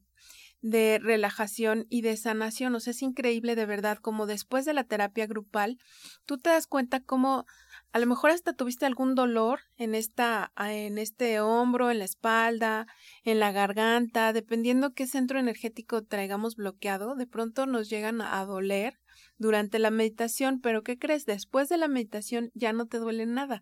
de 0.62 1.00
relajación 1.02 1.86
y 1.90 2.02
de 2.02 2.18
sanación. 2.18 2.76
O 2.76 2.80
sea, 2.80 2.92
es 2.92 3.02
increíble 3.02 3.56
de 3.56 3.66
verdad 3.66 3.98
como 4.00 4.26
después 4.26 4.66
de 4.66 4.74
la 4.74 4.84
terapia 4.84 5.28
grupal, 5.28 5.78
tú 6.26 6.38
te 6.38 6.50
das 6.50 6.68
cuenta 6.68 7.00
cómo 7.00 7.46
a 7.94 8.00
lo 8.00 8.06
mejor 8.06 8.32
hasta 8.32 8.54
tuviste 8.54 8.86
algún 8.86 9.16
dolor 9.16 9.62
en 9.78 9.96
esta, 9.96 10.52
en 10.58 10.98
este 10.98 11.40
hombro, 11.40 11.90
en 11.90 12.00
la 12.00 12.06
espalda, 12.06 12.86
en 13.24 13.40
la 13.40 13.52
garganta, 13.52 14.34
dependiendo 14.34 14.94
qué 14.94 15.08
centro 15.08 15.40
energético 15.40 16.04
traigamos 16.04 16.56
bloqueado, 16.56 17.16
de 17.16 17.28
pronto 17.28 17.66
nos 17.66 17.90
llegan 17.90 18.22
a 18.22 18.46
doler 18.46 19.00
durante 19.38 19.80
la 19.80 19.90
meditación, 19.90 20.60
pero 20.60 20.84
¿qué 20.84 20.98
crees? 20.98 21.26
Después 21.26 21.70
de 21.70 21.78
la 21.78 21.88
meditación 21.88 22.52
ya 22.54 22.74
no 22.74 22.88
te 22.88 22.98
duele 23.00 23.26
nada. 23.26 23.62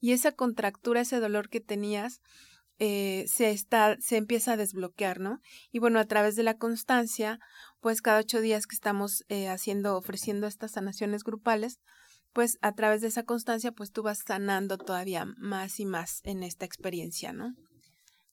Y 0.00 0.12
esa 0.12 0.32
contractura, 0.32 1.00
ese 1.00 1.20
dolor 1.20 1.48
que 1.48 1.60
tenías, 1.60 2.20
eh, 2.86 3.24
se 3.28 3.50
está, 3.50 3.96
se 3.98 4.18
empieza 4.18 4.52
a 4.52 4.56
desbloquear, 4.58 5.18
¿no? 5.18 5.40
Y 5.72 5.78
bueno, 5.78 5.98
a 5.98 6.04
través 6.04 6.36
de 6.36 6.42
la 6.42 6.58
constancia, 6.58 7.38
pues 7.80 8.02
cada 8.02 8.20
ocho 8.20 8.42
días 8.42 8.66
que 8.66 8.74
estamos 8.74 9.24
eh, 9.30 9.48
haciendo, 9.48 9.96
ofreciendo 9.96 10.46
estas 10.46 10.72
sanaciones 10.72 11.24
grupales, 11.24 11.80
pues 12.34 12.58
a 12.60 12.72
través 12.72 13.00
de 13.00 13.08
esa 13.08 13.22
constancia, 13.22 13.72
pues 13.72 13.90
tú 13.90 14.02
vas 14.02 14.18
sanando 14.26 14.76
todavía 14.76 15.24
más 15.38 15.80
y 15.80 15.86
más 15.86 16.20
en 16.24 16.42
esta 16.42 16.66
experiencia, 16.66 17.32
¿no? 17.32 17.54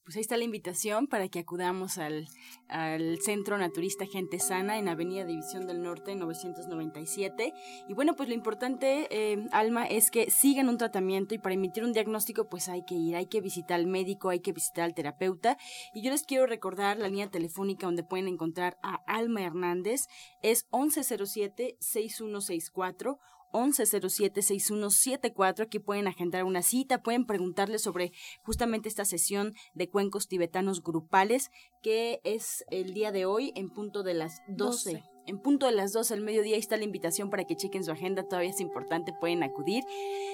Pues 0.04 0.16
ahí 0.16 0.22
está 0.22 0.36
la 0.36 0.46
invitación 0.46 1.06
para 1.06 1.28
que 1.28 1.38
acudamos 1.38 2.00
al, 2.00 2.28
al 2.70 3.20
Centro 3.22 3.60
Naturista 3.60 4.08
Gente 4.08 4.40
Sana 4.40 4.80
en 4.80 4.90
Avenida 4.90 5.26
División 5.26 5.68
del 5.68 5.84
Norte 5.84 6.16
997. 6.16 7.54
Y 7.88 7.94
bueno, 7.94 8.16
pues 8.16 8.28
lo 8.28 8.34
importante, 8.34 9.08
eh, 9.12 9.46
Alma, 9.52 9.86
es 9.86 10.10
que 10.10 10.32
sigan 10.32 10.70
un 10.70 10.80
tratamiento 10.80 11.36
y 11.36 11.38
para 11.38 11.54
emitir 11.54 11.84
un 11.84 11.94
diagnóstico 11.94 12.50
pues 12.50 12.68
hay 12.68 12.84
que 12.84 12.96
ir, 12.96 13.16
hay 13.16 13.28
que 13.28 13.42
visitar 13.42 13.80
al 13.80 13.86
médico, 13.86 14.30
hay 14.30 14.40
que 14.40 14.54
visitar 14.54 14.86
al 14.86 14.96
terapeuta. 14.96 15.60
Y 15.94 16.02
yo 16.02 16.10
les 16.10 16.24
quiero 16.24 16.48
recordar 16.48 16.98
la 16.98 17.08
línea 17.08 17.30
telefónica 17.30 17.86
donde 17.86 18.04
pueden 18.04 18.28
encontrar 18.28 18.80
a 18.82 19.04
Alma 19.06 19.44
Hernández, 19.44 20.08
es 20.42 20.68
1107-6164 20.72 23.20
1107-6174, 23.52 25.70
que 25.70 25.80
pueden 25.80 26.08
agendar 26.08 26.44
una 26.44 26.62
cita, 26.62 27.02
pueden 27.02 27.26
preguntarle 27.26 27.80
sobre 27.80 28.12
justamente 28.44 28.90
esta 28.90 29.06
sesión 29.06 29.56
de 29.74 29.90
cuencos 29.90 30.28
tibetanos 30.28 30.84
grupales, 30.84 31.50
que 31.82 32.22
es 32.24 32.64
el 32.70 32.94
día 32.94 33.12
de 33.12 33.26
hoy 33.26 33.54
en 33.56 33.70
punto 33.70 34.04
de 34.04 34.14
las 34.14 34.44
12 34.48 35.04
en 35.28 35.40
punto 35.40 35.66
de 35.66 35.74
las 35.74 35.94
2 35.94 36.12
al 36.12 36.22
mediodía 36.22 36.58
está 36.58 36.78
la 36.78 36.84
invitación 36.84 37.30
para 37.30 37.46
que 37.46 37.56
chequen 37.56 37.84
su 37.84 37.92
agenda, 37.92 38.28
todavía 38.28 38.50
es 38.50 38.60
importante, 38.60 39.14
pueden 39.20 39.44
acudir. 39.44 39.84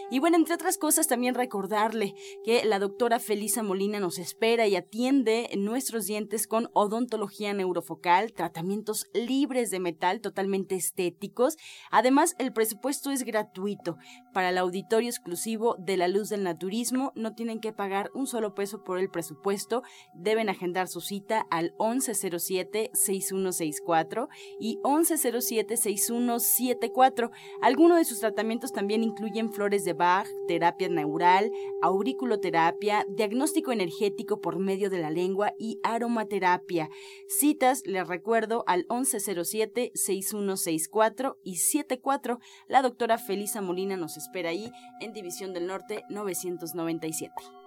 Y 0.10 0.20
bueno, 0.20 0.38
entre 0.38 0.56
otras 0.56 0.78
cosas, 0.78 1.08
también 1.08 1.36
recordarle 1.36 2.16
que 2.46 2.64
la 2.66 2.80
doctora 2.80 3.20
Felisa 3.20 3.64
Molina 3.64 4.00
nos 4.00 4.20
espera 4.20 4.68
y 4.68 4.76
atiende 4.76 5.50
nuestros 5.58 6.06
dientes 6.06 6.48
con 6.48 6.70
odontología 6.74 7.54
neurofocal, 7.54 8.34
tratamientos 8.34 9.08
libres 9.14 9.70
de 9.70 9.80
metal, 9.80 10.22
totalmente 10.22 10.76
estéticos. 10.76 11.58
Además, 11.92 12.36
el 12.40 12.54
presupuesto 12.54 13.12
es 13.12 13.24
gratuito. 13.24 13.98
Para 14.34 14.50
el 14.50 14.58
auditorio 14.58 15.10
exclusivo 15.10 15.76
de 15.78 15.98
la 15.98 16.08
luz 16.08 16.30
del 16.30 16.44
naturismo, 16.44 17.12
no 17.16 17.36
tienen 17.36 17.60
que 17.60 17.74
pagar 17.74 18.10
un 18.14 18.28
solo 18.28 18.56
peso 18.56 18.84
por 18.84 19.00
el 19.00 19.10
presupuesto. 19.10 19.84
Deben 20.14 20.48
agendar 20.50 20.88
su 20.88 21.02
cita 21.02 21.46
al 21.50 21.76
1107-6164 21.78 24.28
y 24.60 24.77
1107-6174. 24.84 27.32
Algunos 27.62 27.98
de 27.98 28.06
sus 28.06 28.20
tratamientos 28.20 28.72
también 28.72 29.04
incluyen 29.04 29.52
flores 29.52 29.84
de 29.86 29.94
Bach, 29.94 30.28
terapia 30.48 30.90
neural, 30.90 31.52
auriculoterapia, 31.82 33.08
diagnóstico 33.10 33.72
energético 33.72 34.42
por 34.42 34.60
medio 34.60 34.90
de 34.90 35.00
la 35.00 35.10
lengua 35.10 35.54
y 35.58 35.80
aromaterapia. 35.84 36.90
Citas, 37.28 37.82
les 37.86 38.08
recuerdo, 38.08 38.64
al 38.68 38.86
1107-6164 38.88 41.38
y 41.44 41.56
74. 41.58 42.40
La 42.68 42.82
doctora 42.82 43.18
Felisa 43.18 43.62
Molina 43.62 43.98
nos 43.98 44.18
espera 44.18 44.50
ahí 44.50 44.72
en 45.02 45.14
División 45.14 45.54
del 45.54 45.68
Norte 45.68 46.04
997. 46.10 47.67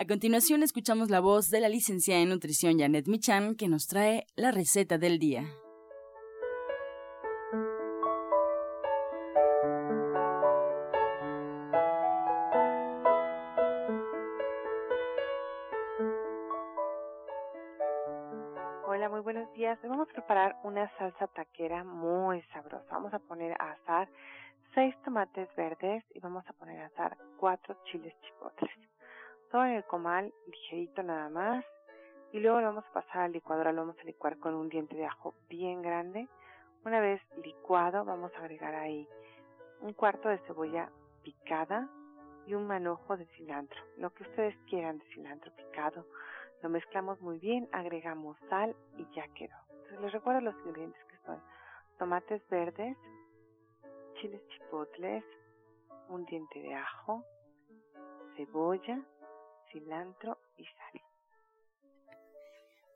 A 0.00 0.06
continuación 0.06 0.62
escuchamos 0.62 1.10
la 1.10 1.18
voz 1.18 1.50
de 1.50 1.58
la 1.58 1.68
licenciada 1.68 2.20
en 2.20 2.28
nutrición 2.28 2.78
Janet 2.78 3.08
Michan 3.08 3.56
que 3.56 3.66
nos 3.66 3.88
trae 3.88 4.26
la 4.36 4.52
receta 4.52 4.96
del 4.96 5.18
día. 5.18 5.42
Hola, 18.86 19.08
muy 19.08 19.20
buenos 19.22 19.52
días. 19.54 19.80
Hoy 19.82 19.88
vamos 19.88 20.08
a 20.10 20.12
preparar 20.12 20.60
una 20.62 20.88
salsa 20.96 21.26
taquera 21.26 21.82
muy 21.82 22.40
sabrosa. 22.52 22.86
Vamos 22.92 23.12
a 23.12 23.18
poner 23.18 23.60
a 23.60 23.72
asar 23.72 24.08
seis 24.76 24.94
tomates 25.04 25.48
verdes 25.56 26.04
y 26.14 26.20
vamos 26.20 26.44
a 26.46 26.52
poner 26.52 26.82
a 26.82 26.86
asar 26.86 27.18
cuatro 27.40 27.76
chiles 27.90 28.14
chipotles 28.22 28.70
todo 29.50 29.64
en 29.64 29.72
el 29.72 29.84
comal, 29.84 30.32
ligerito 30.46 31.02
nada 31.02 31.28
más. 31.28 31.64
Y 32.32 32.40
luego 32.40 32.60
lo 32.60 32.68
vamos 32.68 32.84
a 32.86 32.92
pasar 32.92 33.22
al 33.22 33.32
licuadora, 33.32 33.72
lo 33.72 33.82
vamos 33.82 33.98
a 33.98 34.04
licuar 34.04 34.38
con 34.38 34.54
un 34.54 34.68
diente 34.68 34.94
de 34.96 35.06
ajo 35.06 35.34
bien 35.48 35.82
grande. 35.82 36.28
Una 36.84 37.00
vez 37.00 37.20
licuado, 37.42 38.04
vamos 38.04 38.32
a 38.34 38.38
agregar 38.38 38.74
ahí 38.74 39.08
un 39.80 39.92
cuarto 39.92 40.28
de 40.28 40.38
cebolla 40.46 40.90
picada 41.22 41.88
y 42.46 42.54
un 42.54 42.66
manojo 42.66 43.16
de 43.16 43.26
cilantro, 43.36 43.80
lo 43.98 44.10
que 44.10 44.22
ustedes 44.22 44.56
quieran 44.68 44.98
de 44.98 45.04
cilantro 45.06 45.52
picado. 45.54 46.06
Lo 46.62 46.68
mezclamos 46.68 47.20
muy 47.20 47.38
bien, 47.38 47.68
agregamos 47.72 48.36
sal 48.48 48.74
y 48.96 49.06
ya 49.14 49.28
quedó. 49.34 49.56
Entonces 49.70 50.00
les 50.00 50.12
recuerdo 50.12 50.40
los 50.40 50.54
ingredientes 50.66 51.02
que 51.04 51.16
son 51.26 51.40
tomates 51.98 52.46
verdes, 52.48 52.96
chiles 54.14 54.46
chipotles, 54.48 55.24
un 56.08 56.24
diente 56.24 56.60
de 56.60 56.74
ajo, 56.74 57.24
cebolla, 58.36 59.00
cilantro 59.72 60.38
y 60.56 60.64
sal. 60.64 61.02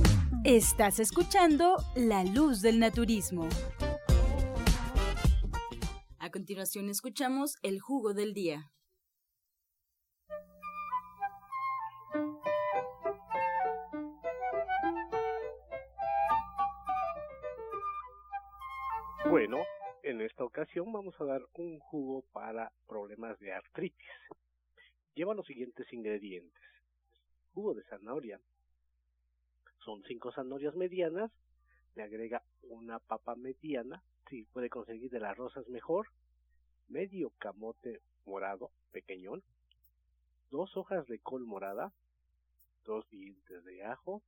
Estás 0.43 0.99
escuchando 0.99 1.77
La 1.95 2.23
Luz 2.23 2.63
del 2.63 2.79
Naturismo 2.79 3.47
A 6.17 6.31
continuación 6.31 6.89
escuchamos 6.89 7.57
el 7.61 7.79
jugo 7.79 8.15
del 8.15 8.33
día. 8.33 8.71
Bueno, 19.29 19.59
en 20.01 20.21
esta 20.21 20.43
ocasión 20.43 20.91
vamos 20.91 21.13
a 21.21 21.25
dar 21.25 21.43
un 21.53 21.77
jugo 21.81 22.23
para 22.33 22.71
problemas 22.87 23.37
de 23.37 23.53
artritis. 23.53 24.09
Lleva 25.13 25.35
los 25.35 25.45
siguientes 25.45 25.85
ingredientes. 25.93 26.63
Jugo 27.53 27.75
de 27.75 27.83
zanahoria. 27.83 28.39
Son 29.83 30.03
cinco 30.03 30.31
zanahorias 30.31 30.75
medianas. 30.75 31.31
Le 31.95 32.03
agrega 32.03 32.43
una 32.63 32.99
papa 32.99 33.35
mediana. 33.35 34.03
Si 34.29 34.45
puede 34.45 34.69
conseguir 34.69 35.09
de 35.11 35.19
las 35.19 35.37
rosas 35.37 35.67
mejor. 35.67 36.07
Medio 36.87 37.31
camote 37.37 38.01
morado 38.25 38.71
pequeñón. 38.91 39.43
Dos 40.49 40.75
hojas 40.77 41.07
de 41.07 41.19
col 41.19 41.45
morada. 41.45 41.93
Dos 42.85 43.09
dientes 43.09 43.63
de 43.65 43.83
ajo. 43.83 44.21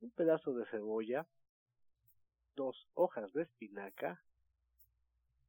Un 0.00 0.10
pedazo 0.10 0.54
de 0.54 0.66
cebolla. 0.66 1.26
Dos 2.54 2.88
hojas 2.94 3.32
de 3.32 3.42
espinaca 3.42 4.20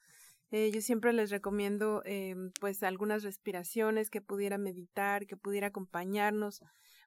Eh, 0.52 0.72
yo 0.72 0.82
siempre 0.82 1.12
les 1.14 1.32
recomiendo 1.32 2.02
eh, 2.06 2.36
pues 2.62 2.82
algunas 2.84 3.24
respiraciones 3.24 4.10
que 4.10 4.22
pudiera 4.22 4.58
meditar, 4.58 5.26
que 5.26 5.36
pudiera 5.36 5.68
acompañarnos 5.68 6.62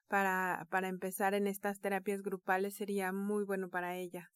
para, 0.07 0.67
para 0.69 0.87
empezar 0.87 1.33
en 1.33 1.47
estas 1.47 1.79
terapias 1.79 2.21
grupales 2.21 2.75
sería 2.75 3.11
muy 3.11 3.43
bueno 3.43 3.69
para 3.69 3.95
ella. 3.95 4.29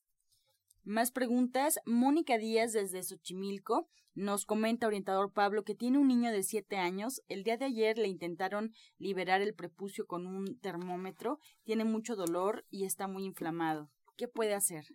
Más 0.84 1.12
preguntas. 1.12 1.80
Mónica 1.86 2.40
Díaz 2.40 2.74
desde 2.74 3.04
Xochimilco 3.04 3.88
nos 4.16 4.48
comenta 4.48 4.88
orientador 4.88 5.32
Pablo 5.32 5.64
que 5.64 5.76
tiene 5.76 6.00
un 6.00 6.08
niño 6.08 6.32
de 6.32 6.42
7 6.42 6.78
años. 6.78 7.22
El 7.28 7.44
día 7.44 7.56
de 7.58 7.66
ayer 7.66 8.00
le 8.00 8.08
intentaron 8.08 8.74
liberar 8.98 9.42
el 9.42 9.54
prepucio 9.54 10.08
con 10.08 10.26
un 10.26 10.60
termómetro. 10.60 11.38
Tiene 11.64 11.86
mucho 11.86 12.16
dolor 12.16 12.66
y 12.72 12.86
está 12.86 13.08
muy 13.08 13.26
inflamado. 13.26 13.92
¿Qué 14.18 14.28
puede 14.28 14.56
hacer? 14.56 14.86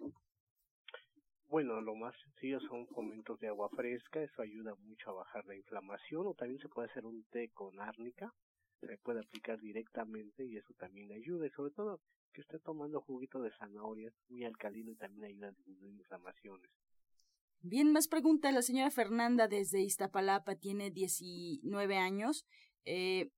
Bueno, 1.47 1.81
lo 1.81 1.95
más 1.95 2.17
sencillo 2.25 2.59
son 2.69 2.89
fomentos 2.89 3.39
de 3.39 3.47
agua 3.47 3.69
fresca, 3.71 4.21
eso 4.21 4.43
ayuda 4.43 4.75
mucho 4.75 5.11
a 5.11 5.15
bajar 5.15 5.47
la 5.47 5.55
inflamación 5.55 6.27
o 6.27 6.35
también 6.35 6.61
se 6.61 6.69
puede 6.69 6.91
hacer 6.91 7.07
un 7.07 7.25
té 7.31 7.51
con 7.55 7.79
árnica, 7.79 8.35
se 8.81 8.99
puede 8.99 9.21
aplicar 9.21 9.61
directamente 9.61 10.45
y 10.45 10.57
eso 10.57 10.75
también 10.77 11.13
ayuda 11.13 11.47
y 11.47 11.51
sobre 11.51 11.71
todo 11.71 12.01
que 12.37 12.43
esté 12.43 12.59
tomando 12.59 13.01
juguito 13.01 13.41
de 13.41 13.51
zanahoria, 13.51 14.13
muy 14.29 14.45
alcalino 14.45 14.91
y 14.91 14.97
también 14.97 15.25
ayuda 15.25 15.49
a 15.49 15.53
disminuir 15.53 15.95
inflamaciones. 15.95 16.71
Bien, 17.63 17.91
más 17.93 18.09
preguntas. 18.09 18.53
La 18.53 18.61
señora 18.61 18.91
Fernanda 18.91 19.49
desde 19.49 19.81
Iztapalapa 19.81 20.55
tiene 20.55 20.91
19 20.91 21.97
años. 21.97 22.45
Eh, 22.85 23.31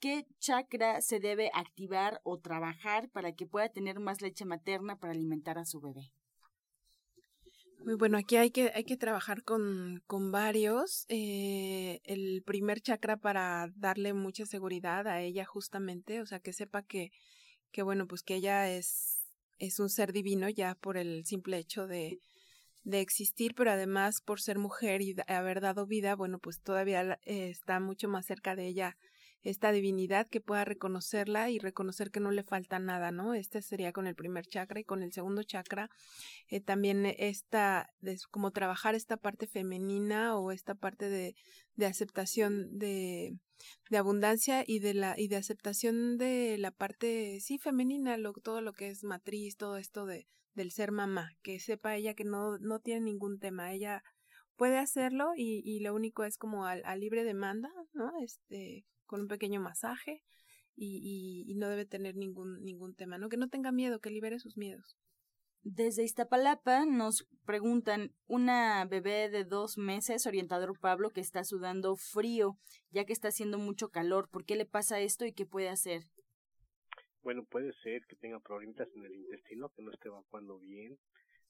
¿Qué 0.00 0.26
chakra 0.38 1.00
se 1.00 1.18
debe 1.18 1.50
activar 1.54 2.20
o 2.24 2.38
trabajar 2.38 3.08
para 3.08 3.32
que 3.32 3.46
pueda 3.46 3.70
tener 3.70 4.00
más 4.00 4.20
leche 4.20 4.44
materna 4.44 4.98
para 4.98 5.14
alimentar 5.14 5.58
a 5.58 5.64
su 5.64 5.80
bebé? 5.80 6.12
Muy 7.78 7.94
bueno, 7.94 8.18
aquí 8.18 8.36
hay 8.36 8.50
que, 8.50 8.70
hay 8.74 8.84
que 8.84 8.98
trabajar 8.98 9.42
con, 9.42 10.02
con 10.06 10.30
varios. 10.30 11.06
Eh, 11.08 12.00
el 12.04 12.42
primer 12.44 12.82
chakra 12.82 13.16
para 13.16 13.72
darle 13.74 14.12
mucha 14.12 14.44
seguridad 14.44 15.08
a 15.08 15.22
ella 15.22 15.46
justamente, 15.46 16.20
o 16.20 16.26
sea, 16.26 16.38
que 16.38 16.52
sepa 16.52 16.82
que 16.82 17.10
que 17.72 17.82
bueno, 17.82 18.06
pues 18.06 18.22
que 18.22 18.36
ella 18.36 18.70
es, 18.70 19.18
es 19.58 19.80
un 19.80 19.88
ser 19.88 20.12
divino 20.12 20.48
ya 20.48 20.74
por 20.74 20.96
el 20.96 21.24
simple 21.24 21.58
hecho 21.58 21.86
de, 21.86 22.20
de 22.84 23.00
existir, 23.00 23.54
pero 23.54 23.70
además 23.70 24.20
por 24.20 24.40
ser 24.40 24.58
mujer 24.58 25.02
y 25.02 25.16
haber 25.26 25.60
dado 25.60 25.86
vida, 25.86 26.14
bueno, 26.14 26.38
pues 26.38 26.60
todavía 26.60 27.18
eh, 27.24 27.50
está 27.50 27.80
mucho 27.80 28.08
más 28.08 28.26
cerca 28.26 28.54
de 28.56 28.66
ella 28.66 28.96
esta 29.42 29.72
divinidad 29.72 30.28
que 30.28 30.40
pueda 30.40 30.64
reconocerla 30.64 31.50
y 31.50 31.58
reconocer 31.58 32.10
que 32.10 32.20
no 32.20 32.30
le 32.30 32.44
falta 32.44 32.78
nada, 32.78 33.10
¿no? 33.10 33.34
Este 33.34 33.60
sería 33.60 33.92
con 33.92 34.06
el 34.06 34.14
primer 34.14 34.46
chakra 34.46 34.80
y 34.80 34.84
con 34.84 35.02
el 35.02 35.12
segundo 35.12 35.42
chakra 35.42 35.90
eh, 36.48 36.60
también 36.60 37.06
esta, 37.06 37.90
de, 38.00 38.18
como 38.30 38.52
trabajar 38.52 38.94
esta 38.94 39.16
parte 39.16 39.46
femenina 39.46 40.36
o 40.36 40.52
esta 40.52 40.74
parte 40.74 41.08
de, 41.08 41.34
de 41.74 41.86
aceptación 41.86 42.78
de, 42.78 43.36
de 43.90 43.96
abundancia 43.96 44.64
y 44.66 44.78
de 44.78 44.94
la 44.94 45.14
y 45.18 45.28
de 45.28 45.36
aceptación 45.36 46.18
de 46.18 46.56
la 46.58 46.70
parte 46.70 47.38
sí 47.40 47.58
femenina 47.58 48.16
lo 48.16 48.32
todo 48.32 48.60
lo 48.60 48.72
que 48.72 48.88
es 48.88 49.04
matriz 49.04 49.56
todo 49.56 49.76
esto 49.76 50.06
de 50.06 50.26
del 50.54 50.70
ser 50.70 50.92
mamá 50.92 51.30
que 51.42 51.60
sepa 51.60 51.96
ella 51.96 52.14
que 52.14 52.24
no 52.24 52.58
no 52.58 52.80
tiene 52.80 53.00
ningún 53.02 53.38
tema 53.38 53.72
ella 53.72 54.02
puede 54.56 54.78
hacerlo 54.78 55.32
y, 55.36 55.62
y 55.64 55.80
lo 55.80 55.94
único 55.94 56.24
es 56.24 56.36
como 56.36 56.66
a, 56.66 56.96
libre 56.96 57.24
demanda 57.24 57.70
no 57.92 58.12
este 58.22 58.84
con 59.12 59.20
un 59.20 59.28
pequeño 59.28 59.60
masaje 59.60 60.22
y, 60.74 60.96
y, 61.02 61.52
y 61.52 61.54
no 61.56 61.68
debe 61.68 61.84
tener 61.84 62.16
ningún 62.16 62.62
ningún 62.62 62.94
tema 62.94 63.18
no 63.18 63.28
que 63.28 63.36
no 63.36 63.50
tenga 63.50 63.72
miedo 63.72 64.00
que 64.00 64.08
libere 64.08 64.38
sus 64.38 64.56
miedos 64.56 64.96
desde 65.64 66.02
Iztapalapa 66.02 66.86
nos 66.86 67.28
preguntan, 67.46 68.10
una 68.26 68.84
bebé 68.84 69.28
de 69.28 69.44
dos 69.44 69.78
meses, 69.78 70.26
orientador 70.26 70.76
Pablo, 70.80 71.10
que 71.10 71.20
está 71.20 71.44
sudando 71.44 71.94
frío, 71.94 72.56
ya 72.90 73.04
que 73.04 73.12
está 73.12 73.28
haciendo 73.28 73.58
mucho 73.58 73.88
calor. 73.90 74.28
¿Por 74.28 74.44
qué 74.44 74.56
le 74.56 74.66
pasa 74.66 74.98
esto 74.98 75.24
y 75.24 75.32
qué 75.32 75.46
puede 75.46 75.68
hacer? 75.68 76.02
Bueno, 77.22 77.44
puede 77.44 77.72
ser 77.84 78.04
que 78.08 78.16
tenga 78.16 78.40
problemas 78.40 78.88
en 78.96 79.04
el 79.04 79.14
intestino, 79.14 79.68
que 79.68 79.82
no 79.82 79.92
esté 79.92 80.08
evacuando 80.08 80.58
bien. 80.58 80.98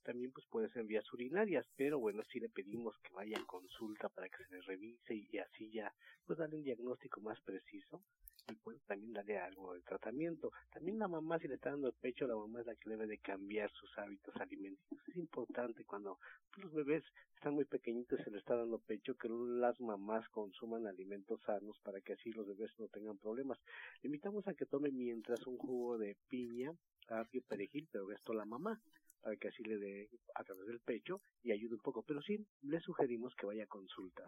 También 0.02 0.32
pues 0.32 0.46
puede 0.46 0.68
ser 0.70 0.84
vías 0.84 1.10
urinarias, 1.12 1.66
pero 1.76 1.98
bueno, 1.98 2.22
sí 2.30 2.40
le 2.40 2.48
pedimos 2.48 2.96
que 2.98 3.12
vaya 3.14 3.38
a 3.38 3.46
consulta 3.46 4.08
para 4.08 4.28
que 4.28 4.44
se 4.44 4.50
le 4.50 4.62
revise 4.62 5.14
y 5.14 5.38
así 5.38 5.70
ya 5.70 5.92
pues 6.26 6.38
darle 6.38 6.56
un 6.56 6.64
diagnóstico 6.64 7.20
más 7.20 7.40
preciso 7.40 8.02
y 8.50 8.54
pues 8.56 8.82
también 8.86 9.12
darle 9.12 9.38
algo 9.38 9.74
de 9.74 9.82
tratamiento. 9.82 10.52
También 10.72 10.98
la 10.98 11.08
mamá, 11.08 11.38
si 11.38 11.48
le 11.48 11.54
está 11.54 11.70
dando 11.70 11.88
el 11.88 11.94
pecho, 11.94 12.26
la 12.26 12.34
mamá 12.34 12.60
es 12.60 12.66
la 12.66 12.74
que 12.74 12.90
debe 12.90 13.06
de 13.06 13.18
cambiar 13.18 13.70
sus 13.70 13.96
hábitos 13.98 14.34
alimenticios. 14.36 15.08
Es 15.08 15.16
importante 15.16 15.84
cuando 15.84 16.18
los 16.56 16.72
bebés 16.72 17.04
están 17.36 17.54
muy 17.54 17.64
pequeñitos 17.64 18.20
y 18.20 18.24
se 18.24 18.30
les 18.30 18.40
está 18.40 18.56
dando 18.56 18.78
pecho 18.78 19.16
que 19.16 19.28
las 19.28 19.80
mamás 19.80 20.28
consuman 20.30 20.86
alimentos 20.86 21.40
sanos 21.42 21.78
para 21.80 22.00
que 22.00 22.14
así 22.14 22.32
los 22.32 22.46
bebés 22.46 22.70
no 22.78 22.88
tengan 22.88 23.18
problemas. 23.18 23.58
Le 24.02 24.08
invitamos 24.08 24.46
a 24.48 24.54
que 24.54 24.66
tome 24.66 24.90
mientras 24.90 25.46
un 25.46 25.58
jugo 25.58 25.98
de 25.98 26.16
piña, 26.28 26.74
apio, 27.08 27.42
perejil, 27.42 27.88
pero 27.90 28.10
esto 28.10 28.32
la 28.32 28.44
mamá 28.44 28.80
para 29.22 29.36
que 29.36 29.48
así 29.48 29.62
le 29.62 29.78
dé 29.78 30.10
a 30.34 30.44
través 30.44 30.66
del 30.66 30.80
pecho 30.80 31.20
y 31.42 31.52
ayude 31.52 31.74
un 31.74 31.80
poco. 31.80 32.02
Pero 32.02 32.20
sí, 32.22 32.44
le 32.62 32.80
sugerimos 32.80 33.34
que 33.36 33.46
vaya 33.46 33.64
a 33.64 33.68
consulta. 33.68 34.24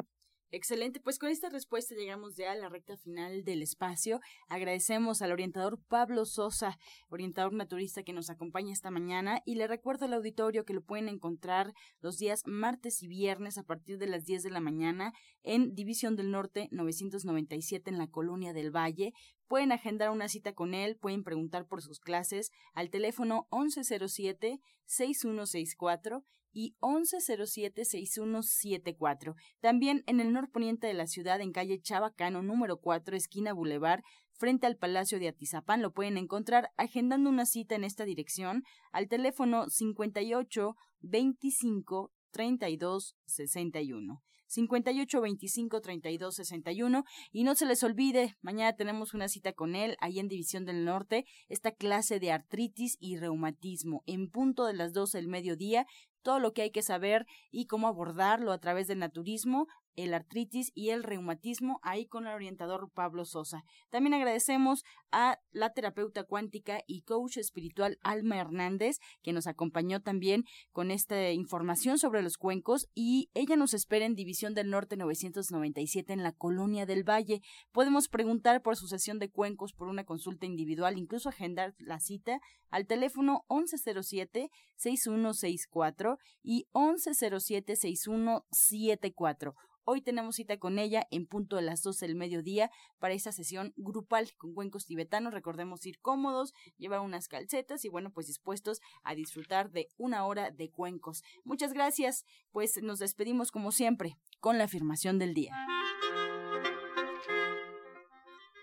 Excelente, 0.57 1.01
pues 1.01 1.19
con 1.19 1.31
esta 1.31 1.49
respuesta 1.49 1.97
llegamos 1.97 2.37
ya 2.37 2.53
a 2.53 2.55
la 2.55 2.69
recta 2.69 2.97
final 2.97 3.43
del 3.43 3.61
espacio. 3.61 4.21
Agradecemos 4.47 5.21
al 5.21 5.33
orientador 5.33 5.81
Pablo 5.89 6.25
Sosa, 6.27 6.79
orientador 7.09 7.53
naturista 7.53 8.05
que 8.05 8.13
nos 8.13 8.31
acompaña 8.31 8.73
esta 8.73 8.93
mañana 8.93 9.41
y 9.45 9.57
le 9.57 9.67
recuerdo 9.67 10.05
al 10.05 10.15
auditorio 10.15 10.65
que 10.65 10.73
lo 10.73 10.81
pueden 10.81 11.09
encontrar 11.09 11.73
los 12.01 12.19
días 12.19 12.43
martes 12.47 13.03
y 13.03 13.09
viernes 13.09 13.59
a 13.59 13.65
partir 13.65 13.99
de 13.99 14.07
las 14.07 14.27
10 14.27 14.45
de 14.45 14.51
la 14.51 14.61
mañana 14.61 15.13
en 15.43 15.75
División 15.75 16.15
del 16.15 16.31
Norte 16.31 16.69
997 16.71 17.91
en 17.91 17.99
la 17.99 18.07
Colonia 18.07 18.53
del 18.53 18.71
Valle. 18.71 19.13
Pueden 19.55 19.71
agendar 19.71 20.11
una 20.11 20.27
cita 20.29 20.53
con 20.53 20.75
él, 20.75 20.97
pueden 20.97 21.23
preguntar 21.23 21.69
por 21.69 21.81
sus 21.81 22.01
clases 22.01 22.51
al 22.73 22.91
teléfono 22.91 23.47
1107 23.53 24.59
6164 24.85 26.25
y 26.53 26.75
1107-6174. 26.81 29.37
También 29.61 30.03
en 30.09 30.19
el 30.19 30.33
norponiente 30.33 30.89
de 30.89 30.95
la 30.95 31.07
ciudad, 31.07 31.41
en 31.41 31.53
calle 31.53 31.81
Chabacano, 31.81 32.43
número 32.43 32.79
4, 32.79 33.15
esquina 33.15 33.53
Boulevard, 33.53 34.03
frente 34.33 34.67
al 34.67 34.77
Palacio 34.77 35.21
de 35.21 35.29
Atizapán. 35.29 35.83
Lo 35.83 35.93
pueden 35.93 36.17
encontrar 36.17 36.73
agendando 36.77 37.31
una 37.31 37.47
cita 37.47 37.77
en 37.77 37.85
esta 37.85 38.05
dirección 38.05 38.65
al 38.91 39.07
teléfono 39.07 39.71
58 39.71 40.75
25 40.99 42.11
32 42.33 43.15
61. 43.27 44.21
58 44.47 45.21
25 45.21 45.81
32 45.81 46.35
61 46.35 47.05
y 47.33 47.45
no 47.45 47.55
se 47.55 47.67
les 47.67 47.83
olvide, 47.83 48.37
mañana 48.43 48.75
tenemos 48.75 49.15
una 49.15 49.29
cita 49.29 49.53
con 49.53 49.75
él 49.75 49.97
ahí 50.01 50.19
en 50.19 50.29
División 50.29 50.65
del 50.65 50.85
Norte, 50.85 51.25
esta 51.49 51.73
clase 51.73 52.21
de 52.21 52.33
artritis 52.33 52.97
y 53.01 53.17
reumatismo 53.17 54.03
en 54.07 54.31
punto 54.31 54.65
de 54.67 54.75
las 54.75 54.93
12 54.93 55.19
del 55.19 55.29
mediodía 55.29 55.87
todo 56.25 56.41
lo 56.41 56.53
que 56.53 56.63
hay 56.63 56.71
que 56.71 56.83
saber 56.83 57.27
y 57.53 57.67
cómo 57.67 57.87
abordarlo 57.87 58.51
a 58.51 58.59
través 58.59 58.89
del 58.89 58.99
naturismo, 58.99 59.69
el 59.97 60.15
artritis 60.15 60.73
y 60.75 60.91
el 60.91 61.03
reumatismo, 61.03 61.79
ahí 61.83 62.07
con 62.07 62.27
el 62.27 62.35
orientador 62.35 62.91
Pablo 62.93 63.25
Sosa. 63.25 63.65
También 63.91 64.15
agradecemos 64.15 64.85
a 65.13 65.39
la 65.53 65.73
terapeuta 65.73 66.25
cuántica 66.25 66.81
y 66.87 67.03
coach 67.03 67.37
espiritual 67.37 67.99
Alma 68.03 68.39
Hernández, 68.39 68.99
que 69.23 69.33
nos 69.33 69.47
acompañó 69.47 70.01
también 70.01 70.45
con 70.73 70.91
esta 70.91 71.31
información 71.31 71.99
sobre 71.99 72.23
los 72.23 72.37
cuencos 72.37 72.89
y 72.95 73.31
ella 73.35 73.57
nos 73.57 73.75
espera 73.75 74.07
en 74.07 74.15
División 74.15 74.55
del 74.55 74.71
Norte 74.71 74.97
997 74.97 76.13
en 76.13 76.23
la 76.23 76.33
Colonia 76.33 76.87
del 76.87 77.09
Valle. 77.09 77.41
Podemos 77.73 78.09
preguntar 78.09 78.63
por 78.63 78.77
su 78.77 78.89
sesión 78.89 79.19
de 79.19 79.31
cuencos 79.31 79.73
por 79.73 79.89
una 79.89 80.05
consulta 80.05 80.47
individual, 80.47 80.99
incluso 80.99 81.29
agendar 81.29 81.75
la 81.79 82.01
cita 82.01 82.41
al 82.71 82.87
teléfono 82.87 83.45
1107-6164 83.49 86.17
y 86.43 86.67
1107-6174. 86.73 89.55
Hoy 89.87 90.01
tenemos 90.01 90.37
cita 90.37 90.57
con 90.59 90.79
ella 90.79 91.07
en 91.11 91.27
punto 91.27 91.57
de 91.57 91.63
las 91.63 91.83
12 91.83 92.07
del 92.07 92.17
mediodía 92.17 92.71
para 92.99 93.13
esta 93.13 93.33
sesión 93.33 93.75
grupal 93.77 94.31
con 94.39 94.55
cuencos 94.55 94.87
tibetanos. 94.87 95.35
Recordemos 95.35 95.85
ir 95.85 96.01
cómodos, 96.01 96.55
llevar 96.79 97.01
unas 97.01 97.29
calcetas 97.29 97.85
y 97.85 97.91
bueno, 97.91 98.11
pues 98.11 98.27
dispuestos 98.27 98.81
a 99.03 99.15
disfrutar 99.15 99.71
de 99.71 99.89
una 99.99 100.25
hora 100.25 100.51
de 100.51 100.71
cuencos. 100.71 101.23
Muchas 101.45 101.75
gracias, 101.75 102.25
pues 102.51 102.83
nos 102.83 102.99
despedimos 102.99 103.51
como 103.51 103.73
siempre 103.73 104.17
con 104.41 104.57
la 104.57 104.65
afirmación 104.65 105.19
del 105.19 105.35
día. 105.35 105.53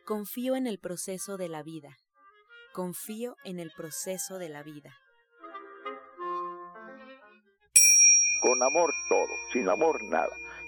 Confío 0.06 0.56
en 0.56 0.66
el 0.66 0.80
proceso 0.80 1.38
de 1.38 1.50
la 1.50 1.62
vida. 1.62 1.98
Confío 2.74 3.36
en 3.44 3.60
el 3.60 3.70
proceso 3.78 4.40
de 4.40 4.50
la 4.50 4.64
vida. 4.64 4.98
Con 8.42 8.64
amor 8.64 8.92
todo, 9.08 9.30
sin 9.54 9.70
amor 9.70 10.04
nada. 10.06 10.36